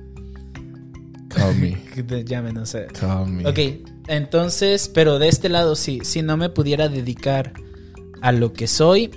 [1.29, 1.77] Call me,
[2.67, 2.87] sea.
[2.89, 3.49] call me.
[3.49, 3.59] Ok,
[4.09, 7.53] entonces, pero de este lado sí, si no me pudiera dedicar
[8.21, 9.11] a lo que soy,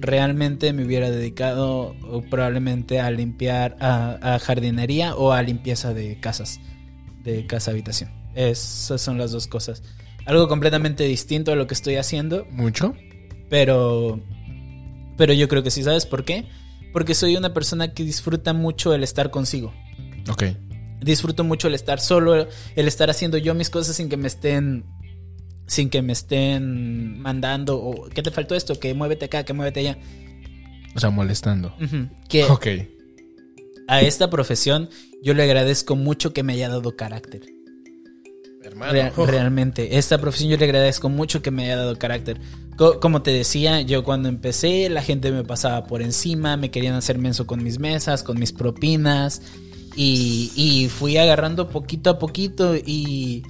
[0.00, 1.94] realmente me hubiera dedicado
[2.30, 6.60] probablemente a limpiar, a, a jardinería o a limpieza de casas,
[7.22, 8.10] de casa habitación.
[8.34, 9.82] Esas son las dos cosas.
[10.24, 12.94] Algo completamente distinto a lo que estoy haciendo, ¿Mucho?
[13.48, 14.20] pero,
[15.16, 16.46] pero yo creo que sí, ¿sabes por qué?
[16.92, 19.72] Porque soy una persona que disfruta mucho el estar consigo.
[20.30, 20.44] Ok.
[21.00, 22.46] Disfruto mucho el estar solo,
[22.76, 24.84] el estar haciendo yo mis cosas sin que me estén
[25.68, 29.80] sin que me estén mandando o que te faltó esto, que muévete acá, que muévete
[29.80, 29.98] allá.
[30.96, 31.72] O sea, molestando.
[32.28, 32.66] Que Ok.
[33.86, 34.88] a esta profesión
[35.22, 37.42] yo le agradezco mucho que me haya dado carácter.
[38.62, 38.92] Hermano.
[38.92, 42.40] Rea- realmente, esta profesión yo le agradezco mucho que me haya dado carácter.
[42.76, 46.94] Co- como te decía, yo cuando empecé, la gente me pasaba por encima, me querían
[46.94, 49.42] hacer menso con mis mesas, con mis propinas.
[49.96, 53.42] Y, y fui agarrando poquito a poquito y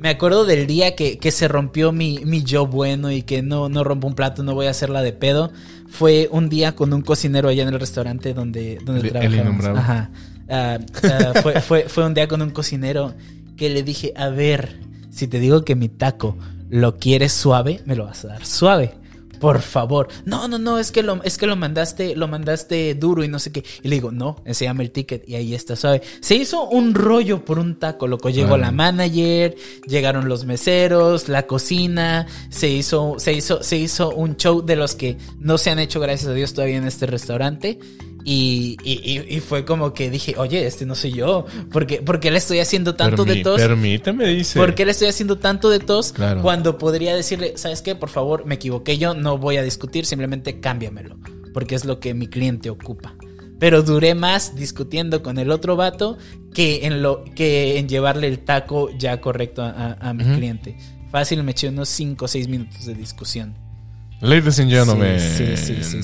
[0.00, 3.68] me acuerdo del día que, que se rompió mi, mi yo bueno y que no,
[3.68, 5.52] no rompo un plato, no voy a hacerla de pedo.
[5.88, 9.80] Fue un día con un cocinero allá en el restaurante donde, donde innombrable.
[9.80, 10.10] Ajá.
[10.48, 13.14] Ah, ah, fue, fue, fue un día con un cocinero
[13.56, 14.80] que le dije, a ver,
[15.10, 16.36] si te digo que mi taco
[16.70, 18.94] lo quieres suave, me lo vas a dar suave.
[19.38, 20.08] Por favor.
[20.24, 23.38] No, no, no, es que lo, es que lo mandaste, lo mandaste duro y no
[23.38, 23.64] sé qué.
[23.82, 26.02] Y le digo, no, enséñame el ticket y ahí está suave.
[26.20, 28.30] Se hizo un rollo por un taco, loco.
[28.30, 34.36] Llegó la manager, llegaron los meseros, la cocina, se hizo, se hizo, se hizo un
[34.36, 37.78] show de los que no se han hecho, gracias a Dios, todavía en este restaurante.
[38.24, 41.46] Y, y- y- fue como que dije, oye, este no soy yo.
[41.72, 43.60] Porque, porque le estoy haciendo tanto de tos.
[43.60, 44.58] Permíteme, dice.
[44.58, 46.42] ¿Por qué le estoy haciendo tanto de tos Claro.
[46.42, 47.94] cuando podría decirle, ¿sabes qué?
[47.94, 51.16] Por favor, me equivoqué yo, no voy a discutir, simplemente cámbiamelo,
[51.54, 53.14] porque es lo que mi cliente ocupa.
[53.58, 56.18] Pero duré más discutiendo con el otro vato
[56.54, 60.76] que en, lo, que en llevarle el taco ya correcto a, a- a mi cliente.
[61.10, 63.54] Fácil, me eché unos 5 o 6 minutos de discusión.
[64.20, 65.20] Ladies and gentlemen.
[65.20, 66.00] Sí, sí, sí.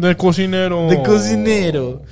[0.00, 0.88] De cocinero.
[0.88, 2.02] De cocinero.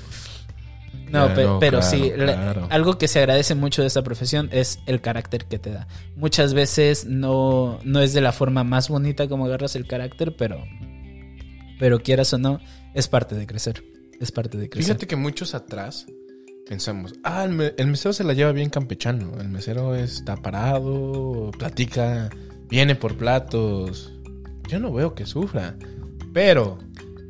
[1.08, 2.66] No, claro, pe pero claro, sí, claro.
[2.70, 5.86] algo que se agradece mucho de esta profesión es el carácter que te da.
[6.16, 10.64] Muchas veces no, no es de la forma más bonita como agarras el carácter, pero,
[11.78, 12.60] pero quieras o no,
[12.94, 13.84] es parte de crecer.
[14.20, 14.86] Es parte de crecer.
[14.86, 16.06] Fíjate que muchos atrás
[16.68, 19.40] pensamos, ah, el, me- el mesero se la lleva bien campechano.
[19.40, 22.30] El mesero está parado, platica,
[22.68, 24.12] viene por platos.
[24.68, 25.76] Yo no veo que sufra.
[26.32, 26.78] Pero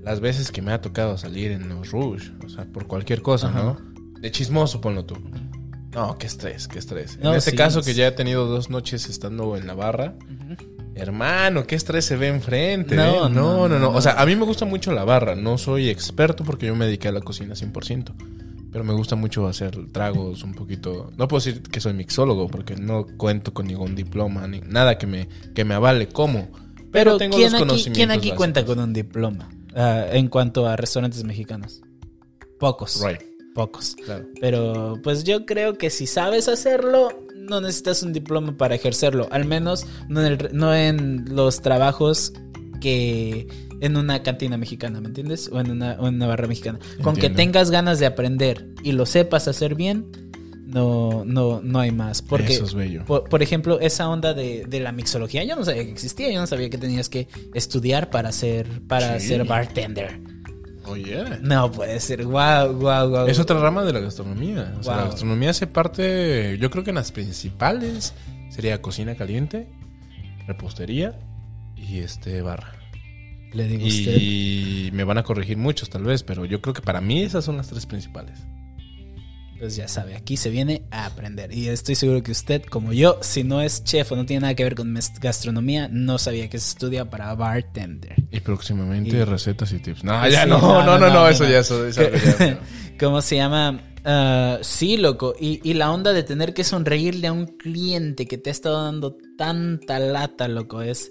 [0.02, 3.48] las veces que me ha tocado salir en los rush, o sea, por cualquier cosa,
[3.48, 3.62] Ajá.
[3.62, 3.76] ¿no?
[4.20, 5.16] De chismoso, ponlo tú.
[5.92, 7.18] No, qué estrés, qué estrés.
[7.22, 10.14] No, en este sí, caso que ya he tenido dos noches estando en la barra.
[10.96, 12.94] Hermano, qué estrés se ve enfrente.
[12.94, 13.12] No, ¿eh?
[13.14, 13.90] no, no, no, no, no.
[13.90, 15.34] O sea, a mí me gusta mucho la barra.
[15.34, 18.12] No soy experto porque yo me dediqué a la cocina 100%.
[18.74, 21.12] Pero me gusta mucho hacer tragos un poquito.
[21.16, 25.06] No puedo decir que soy mixólogo porque no cuento con ningún diploma ni nada que
[25.06, 26.48] me, que me avale cómo.
[26.50, 27.96] Pero, Pero tengo ¿quién los aquí, conocimientos.
[27.96, 31.82] quién aquí cuenta con un diploma ah, en cuanto a restaurantes mexicanos?
[32.58, 33.00] Pocos.
[33.00, 33.20] Right,
[33.54, 33.94] Pocos.
[34.04, 34.26] claro.
[34.40, 39.28] Pero pues yo creo que si sabes hacerlo, no necesitas un diploma para ejercerlo.
[39.30, 42.32] Al menos no en, el- no en los trabajos
[42.80, 43.46] que
[43.80, 45.48] en una cantina mexicana, ¿me entiendes?
[45.52, 46.78] O en una, o en una barra mexicana.
[47.02, 50.06] Con que tengas ganas de aprender y lo sepas hacer bien,
[50.66, 52.22] no, no, no hay más.
[52.22, 53.04] Porque, Eso es bello.
[53.04, 56.40] por, por ejemplo, esa onda de, de la mixología, yo no sabía que existía, yo
[56.40, 59.28] no sabía que tenías que estudiar para ser, para Sí.
[59.28, 60.20] ser bartender.
[60.86, 61.38] Oh, yeah.
[61.42, 63.26] No puede ser, wow, wow, wow.
[63.26, 64.74] Es otra rama de la gastronomía.
[64.78, 68.12] O sea, la gastronomía hace parte, yo creo que en las principales
[68.50, 69.66] sería cocina caliente,
[70.46, 71.18] repostería
[71.76, 72.72] y este barra.
[73.54, 74.16] Le digo a usted.
[74.20, 77.44] Y me van a corregir muchos tal vez, pero yo creo que para mí esas
[77.44, 78.40] son las tres principales.
[79.58, 81.52] Pues ya sabe, aquí se viene a aprender.
[81.56, 84.54] Y estoy seguro que usted, como yo, si no es chef o no tiene nada
[84.54, 88.14] que ver con gastronomía, no sabía que se estudia para bartender.
[88.30, 90.02] Y próximamente Y- recetas y tips.
[90.04, 91.50] No, ya sí, no, no, no, no, eso no.
[91.50, 92.60] ya eso, es algo ya,
[92.98, 93.80] ¿Cómo se llama?
[94.04, 95.34] Ah, sí, loco.
[95.40, 98.84] Y, y la onda de tener que sonreírle a un cliente que te ha estado
[98.84, 101.10] dando tanta lata, loco, es,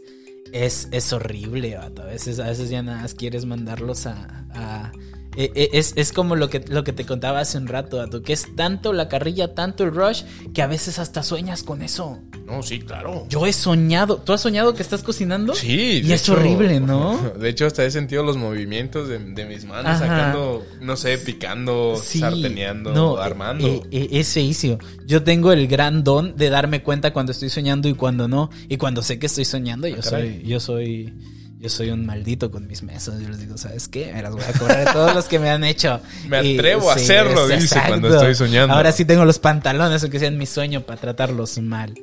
[0.54, 2.04] es, es horrible, vato.
[2.04, 4.46] A veces, a veces ya nada más quieres mandarlos a...
[4.54, 4.92] a-
[5.36, 8.22] e- e- es, es como lo que, lo que te contaba hace un rato, vato,
[8.22, 10.24] que es tanto la carrilla, tanto el rush,
[10.54, 12.20] que a veces hasta sueñas con eso.
[12.46, 13.26] No, sí, claro.
[13.30, 14.18] Yo he soñado.
[14.18, 15.56] ¿Tú has soñado que estás cocinando?
[15.56, 17.18] Sí, Y es horrible, ¿no?
[17.40, 20.00] De hecho, hasta he sentido los movimientos de, de mis manos Ajá.
[20.00, 23.66] sacando, no sé, picando, Sí, sarteneando, no, armando.
[23.68, 24.78] eh, eh, es feísimo.
[25.06, 28.50] Yo tengo el gran don de darme cuenta cuando estoy soñando y cuando no.
[28.68, 30.40] Y cuando sé que estoy soñando, yo Ah, caray.
[30.42, 31.14] soy, yo soy,
[31.60, 33.22] yo soy un maldito con mis mesas.
[33.22, 34.12] Yo les digo, ¿sabes qué?
[34.14, 36.02] Me las voy a cobrar de todos los que me han hecho.
[36.28, 38.74] Me Y- atrevo a hacerlo, dice, cuando estoy soñando.
[38.76, 41.94] Ahora sí tengo los pantalones, aunque sean mi sueño, para tratarlos mal.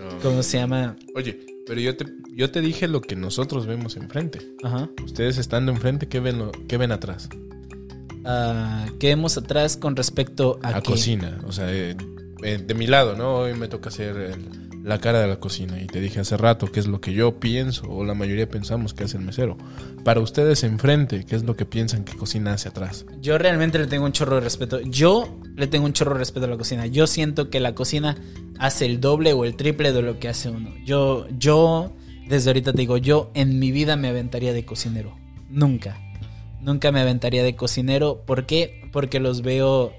[0.00, 0.18] No.
[0.22, 0.96] ¿Cómo se llama?
[1.14, 4.40] Oye, pero yo te, yo te dije lo que nosotros vemos enfrente.
[4.62, 4.88] Ajá.
[5.04, 7.28] Ustedes estando enfrente, ¿qué ven, lo- qué ven atrás?
[8.24, 10.90] Ah, ¿Qué vemos atrás con respecto a, A, qué?
[10.92, 11.38] cocina.
[11.46, 11.96] O sea, eh,
[12.42, 13.36] eh, de mi lado, ¿no?
[13.40, 15.80] Hoy me toca hacer el la cara de la cocina.
[15.80, 18.94] Y te dije hace rato qué es lo que yo pienso, o la mayoría pensamos
[18.94, 19.56] que hace el mesero.
[20.04, 23.04] Para ustedes enfrente, ¿qué es lo que piensan que cocina hacia atrás?
[23.20, 24.80] Yo realmente le tengo un chorro de respeto.
[24.80, 26.86] Yo le tengo un chorro de respeto a la cocina.
[26.86, 28.16] Yo siento que la cocina
[28.58, 30.72] hace el doble o el triple de lo que hace uno.
[30.84, 31.92] Yo, yo,
[32.28, 35.16] desde ahorita te digo, yo en mi vida me aventaría de cocinero.
[35.48, 35.98] Nunca.
[36.60, 38.22] Nunca me aventaría de cocinero.
[38.26, 38.88] ¿Por qué?
[38.92, 39.92] Porque los veo,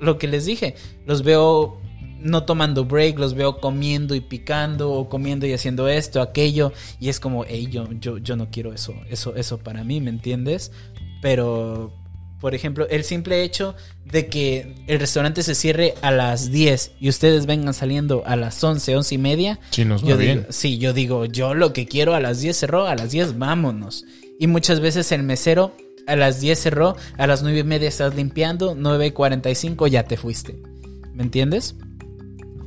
[0.00, 0.74] lo que les dije,
[1.06, 1.78] los veo
[2.24, 7.10] no tomando break, los veo comiendo y picando o comiendo y haciendo esto, aquello y
[7.10, 10.72] es como, hey, yo, yo, yo no quiero eso, eso, eso para mí, ¿me entiendes?
[11.20, 11.92] Pero,
[12.40, 13.74] por ejemplo, el simple hecho
[14.06, 18.62] de que el restaurante se cierre a las 10 y ustedes vengan saliendo a las
[18.62, 19.60] 11, 11 y media.
[19.70, 20.40] Sí, nos va yo bien.
[20.40, 23.38] Digo, sí, yo digo, yo lo que quiero a las 10 cerró, a las 10
[23.38, 24.04] vámonos.
[24.40, 28.14] Y muchas veces el mesero a las 10 cerró, a las 9 y media estás
[28.14, 30.58] limpiando, 9.45 ya te fuiste.
[31.12, 31.76] ¿Me entiendes?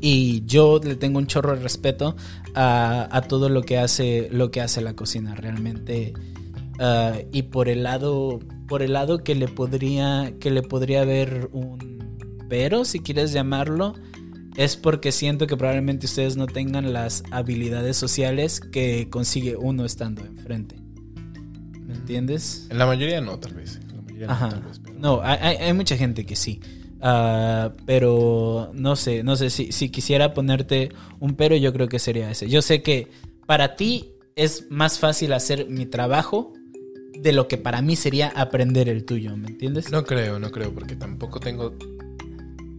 [0.01, 2.15] Y yo le tengo un chorro de respeto
[2.55, 6.13] a, a todo lo que hace lo que hace la cocina realmente.
[6.79, 11.49] Uh, y por el lado por el lado que le podría que le podría haber
[11.51, 11.97] un
[12.49, 13.95] pero si quieres llamarlo
[14.55, 20.23] es porque siento que probablemente ustedes no tengan las habilidades sociales que consigue uno estando
[20.25, 20.75] enfrente.
[21.85, 22.67] ¿Me entiendes?
[22.69, 23.75] En la mayoría no, tal vez.
[23.89, 24.45] En la mayoría Ajá.
[24.47, 26.59] no, tal vez, pero- No, hay, hay- hay mucha gente que sí.
[27.01, 31.99] Ah, pero no sé, no sé si, si quisiera ponerte un pero, yo creo que
[31.99, 32.49] sería ese.
[32.49, 33.07] Yo sé que
[33.45, 36.53] para ti es más fácil hacer mi trabajo
[37.19, 39.91] de lo que para mí sería aprender el tuyo, ¿me entiendes?
[39.91, 41.73] No creo, no creo, porque tampoco tengo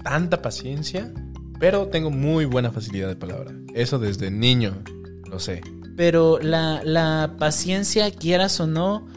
[0.02, 1.12] tanta paciencia,
[1.58, 3.52] pero tengo muy buena facilidad de palabra.
[3.74, 4.82] Eso desde niño,
[5.28, 5.60] lo sé.
[5.96, 9.08] Pero la, la paciencia, quieras o no,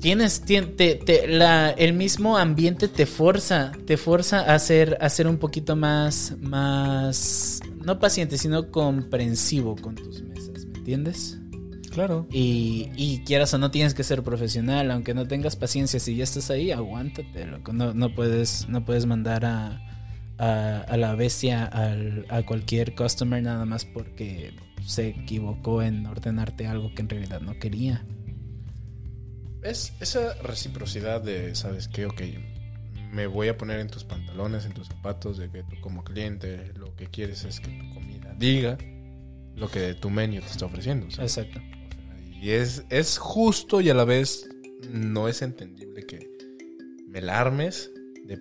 [0.00, 5.08] tienes, tien- te- te- la- el mismo ambiente te forza, te forza a ser, a
[5.08, 11.36] ser un poquito más, más, no paciente, sino comprensivo con tus mesas, ¿me entiendes?
[11.92, 12.26] Claro.
[12.30, 16.24] Y, y quieras o no tienes que ser profesional, aunque no tengas paciencia, si ya
[16.24, 17.72] estás ahí, aguántate, loco.
[17.72, 19.82] No, no puedes, no puedes mandar a,
[20.38, 24.54] a, a la bestia al- a cualquier customer nada más porque
[24.86, 28.06] se equivocó en ordenarte algo que en realidad no quería.
[29.62, 32.06] Es esa reciprocidad de, ¿sabes qué?
[32.06, 32.22] Ok,
[33.12, 36.72] me voy a poner en tus pantalones, en tus zapatos, de que tú como cliente
[36.76, 38.78] lo que quieres es que tu comida diga
[39.56, 41.10] lo que tu menú te está ofreciendo.
[41.10, 41.36] ¿sabes?
[41.36, 41.60] Exacto.
[42.40, 44.48] Y es, es justo y a la vez
[44.90, 46.30] no es entendible que
[47.06, 47.90] me la armes
[48.24, 48.38] de,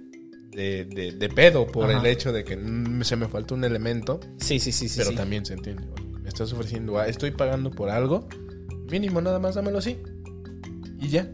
[0.51, 1.99] de, de- de pedo por Ajá.
[1.99, 4.97] el hecho de que mm, se me falta un elemento, Sí, sí, sí, sí.
[4.99, 5.15] pero sí.
[5.17, 5.83] también se entiende.
[5.95, 8.29] Oye, me estás ofreciendo, a- estoy pagando por algo,
[8.89, 9.97] mínimo nada más dámelo así.
[11.01, 11.29] Y ya.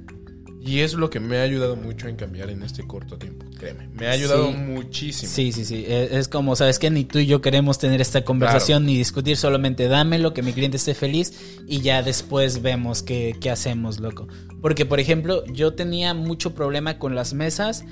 [0.62, 3.88] Y es lo que me ha ayudado mucho en cambiar en este corto tiempo, créeme.
[3.94, 4.58] Me ha ayudado Sí.
[4.58, 5.32] muchísimo.
[5.32, 5.86] Sí, sí, sí.
[5.88, 6.90] Es, es como, ¿sabes qué?
[6.90, 10.78] Ni tú y yo queremos tener esta conversación ni discutir, solamente dámelo, que mi cliente
[10.78, 11.34] esté feliz
[11.68, 14.28] y ya después vemos qué, qué hacemos, loco.
[14.60, 17.86] Porque, por ejemplo, yo tenía mucho problema con las mesas,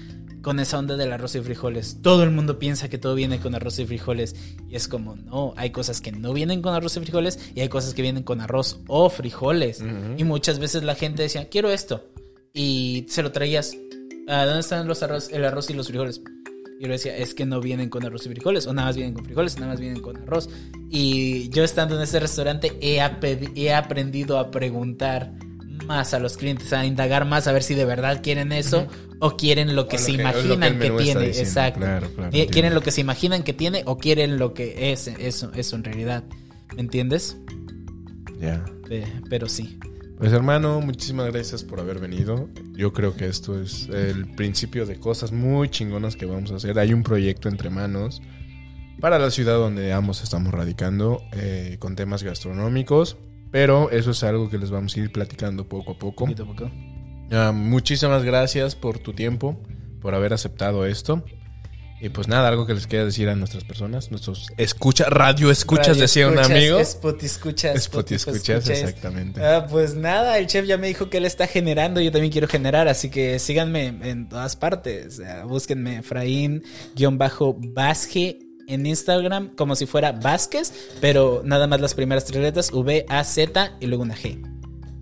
[0.43, 1.97] con esa onda del arroz y frijoles.
[2.03, 4.35] Todo el mundo piensa que todo viene con arroz y frijoles
[4.69, 7.69] y es como, no, hay cosas que no vienen con arroz y frijoles y hay
[7.69, 9.83] cosas que vienen con arroz o frijoles.
[10.17, 12.03] Y muchas veces la gente decía, quiero esto.
[12.53, 13.75] Y se lo traías.
[14.27, 16.21] ¿A dónde están los arroz, el arroz y los frijoles?
[16.77, 18.97] Y yo le decía, es que no vienen con arroz y frijoles, o nada más
[18.97, 20.49] vienen con frijoles, o nada más vienen con arroz.
[20.89, 25.33] Y yo estando en ese restaurante he aprendido a preguntar
[25.85, 28.87] más a los clientes, a indagar más, a ver si de verdad quieren eso
[29.19, 31.21] o quieren lo que O se que- lo que imaginan que, está tiene.
[31.27, 31.49] diciendo.
[31.49, 31.79] Exacto.
[31.79, 32.51] Claro, claro, Qui- entiendo.
[32.51, 35.83] quieren lo que se imaginan que tiene o quieren lo que es eso, eso en
[35.83, 36.23] realidad.
[36.75, 37.37] ¿Me entiendes?
[38.39, 38.65] Ya.
[38.89, 39.77] Eh, pero sí.
[40.17, 42.47] Pues hermano, muchísimas gracias por haber venido.
[42.73, 46.77] Yo creo que esto es el principio de cosas muy chingonas que vamos a hacer.
[46.79, 48.21] Hay un proyecto entre manos
[49.01, 53.17] para la ciudad donde ambos estamos radicando eh, con temas gastronómicos.
[53.53, 56.25] Pero eso es algo que les vamos a ir platicando poco a poco.
[56.25, 56.71] Poquito a poco.
[57.53, 59.61] Muchísimas gracias por tu tiempo,
[60.01, 61.23] por haber aceptado esto.
[62.01, 65.89] Y pues nada, algo que les quiera decir a nuestras personas, nuestros escucha, radio escuchas,
[65.89, 66.79] Radio decía un escuchas, amigo.
[66.79, 67.75] Spot escuchas.
[67.75, 69.39] Spot escuchas, exactamente.
[69.41, 72.47] Ah, pues nada, el chef ya me dijo que él está generando, yo también quiero
[72.47, 75.21] generar, así que síganme en todas partes.
[75.45, 78.37] Búsquenme Efraín-Vázquez
[78.67, 83.87] en Instagram como si fuera Vázquez, pero nada más las primeras tres letras, V-A-Z y
[83.87, 84.41] luego una G.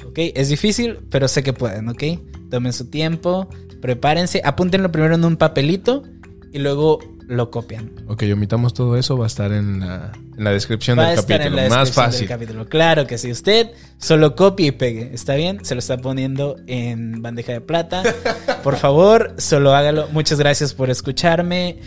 [0.05, 0.17] ¿Ok?
[0.35, 2.03] Es difícil, pero sé que pueden, ¿ok?
[2.49, 3.47] Tomen su tiempo,
[3.81, 6.03] prepárense, apúntenlo primero en un papelito
[6.51, 7.91] y luego lo copian.
[8.09, 11.19] Ok, omitamos todo eso, va a estar en la, en la descripción Va a del
[11.19, 11.61] estar capítulo.
[11.61, 12.27] en la Más descripción del fácil.
[12.27, 12.65] capítulo.
[12.67, 13.31] Claro que sí.
[13.31, 15.11] Usted solo copie y pegue.
[15.13, 15.63] ¿Está bien?
[15.63, 18.03] Se lo está poniendo en bandeja de plata.
[18.65, 20.09] Por favor, solo hágalo.
[20.11, 21.79] Muchas gracias por escucharme.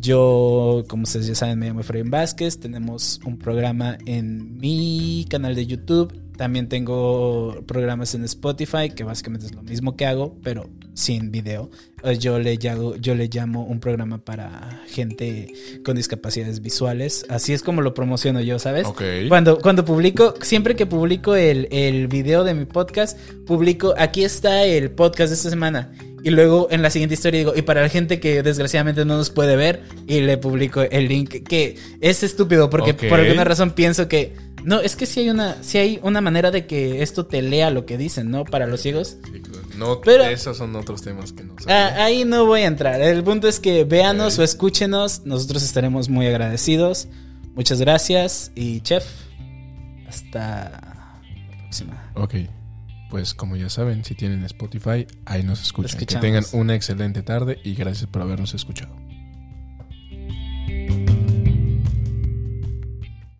[0.00, 2.58] Yo, como ustedes ya saben, me llamo Efraín Vázquez.
[2.58, 6.18] Tenemos un programa en mi canal de YouTube.
[6.36, 11.70] También tengo programas en Spotify, que básicamente es lo mismo que hago, pero sin video.
[12.02, 15.52] Eh, Yo le, llamo, yo le llamo un programa para gente
[15.84, 17.26] con discapacidades visuales.
[17.28, 18.86] Así es como lo promociono yo, ¿sabes?
[18.86, 19.02] Ok.
[19.28, 24.64] Cuando, cuando publico, siempre que publico el, el video de mi podcast, publico, aquí está
[24.64, 25.92] el podcast de esta semana.
[26.22, 29.30] Y luego en la siguiente historia digo, y para la gente que desgraciadamente no nos
[29.30, 33.08] puede ver, y le publico el link, que es estúpido, porque Ok.
[33.08, 36.50] por alguna razón pienso que, no, es que si hay una, si hay una manera
[36.50, 38.44] de que esto te lea lo que dicen, ¿no?
[38.44, 39.16] Para los ciegos.
[39.32, 39.60] Sí, claro.
[39.78, 42.04] No, Pero- esos son otros temas que no Ah, sabía.
[42.04, 43.00] ahí no voy a entrar.
[43.00, 44.40] El punto es que véanos Ok.
[44.40, 45.22] o escúchenos.
[45.24, 47.08] Nosotros estaremos muy agradecidos.
[47.54, 48.52] Muchas gracias.
[48.54, 49.04] Y chef,
[50.06, 52.10] hasta la próxima.
[52.14, 52.34] Ok.
[53.10, 55.98] Pues como ya saben, si tienen Spotify, ahí nos escuchan.
[55.98, 58.94] Que tengan una excelente tarde y gracias por habernos escuchado.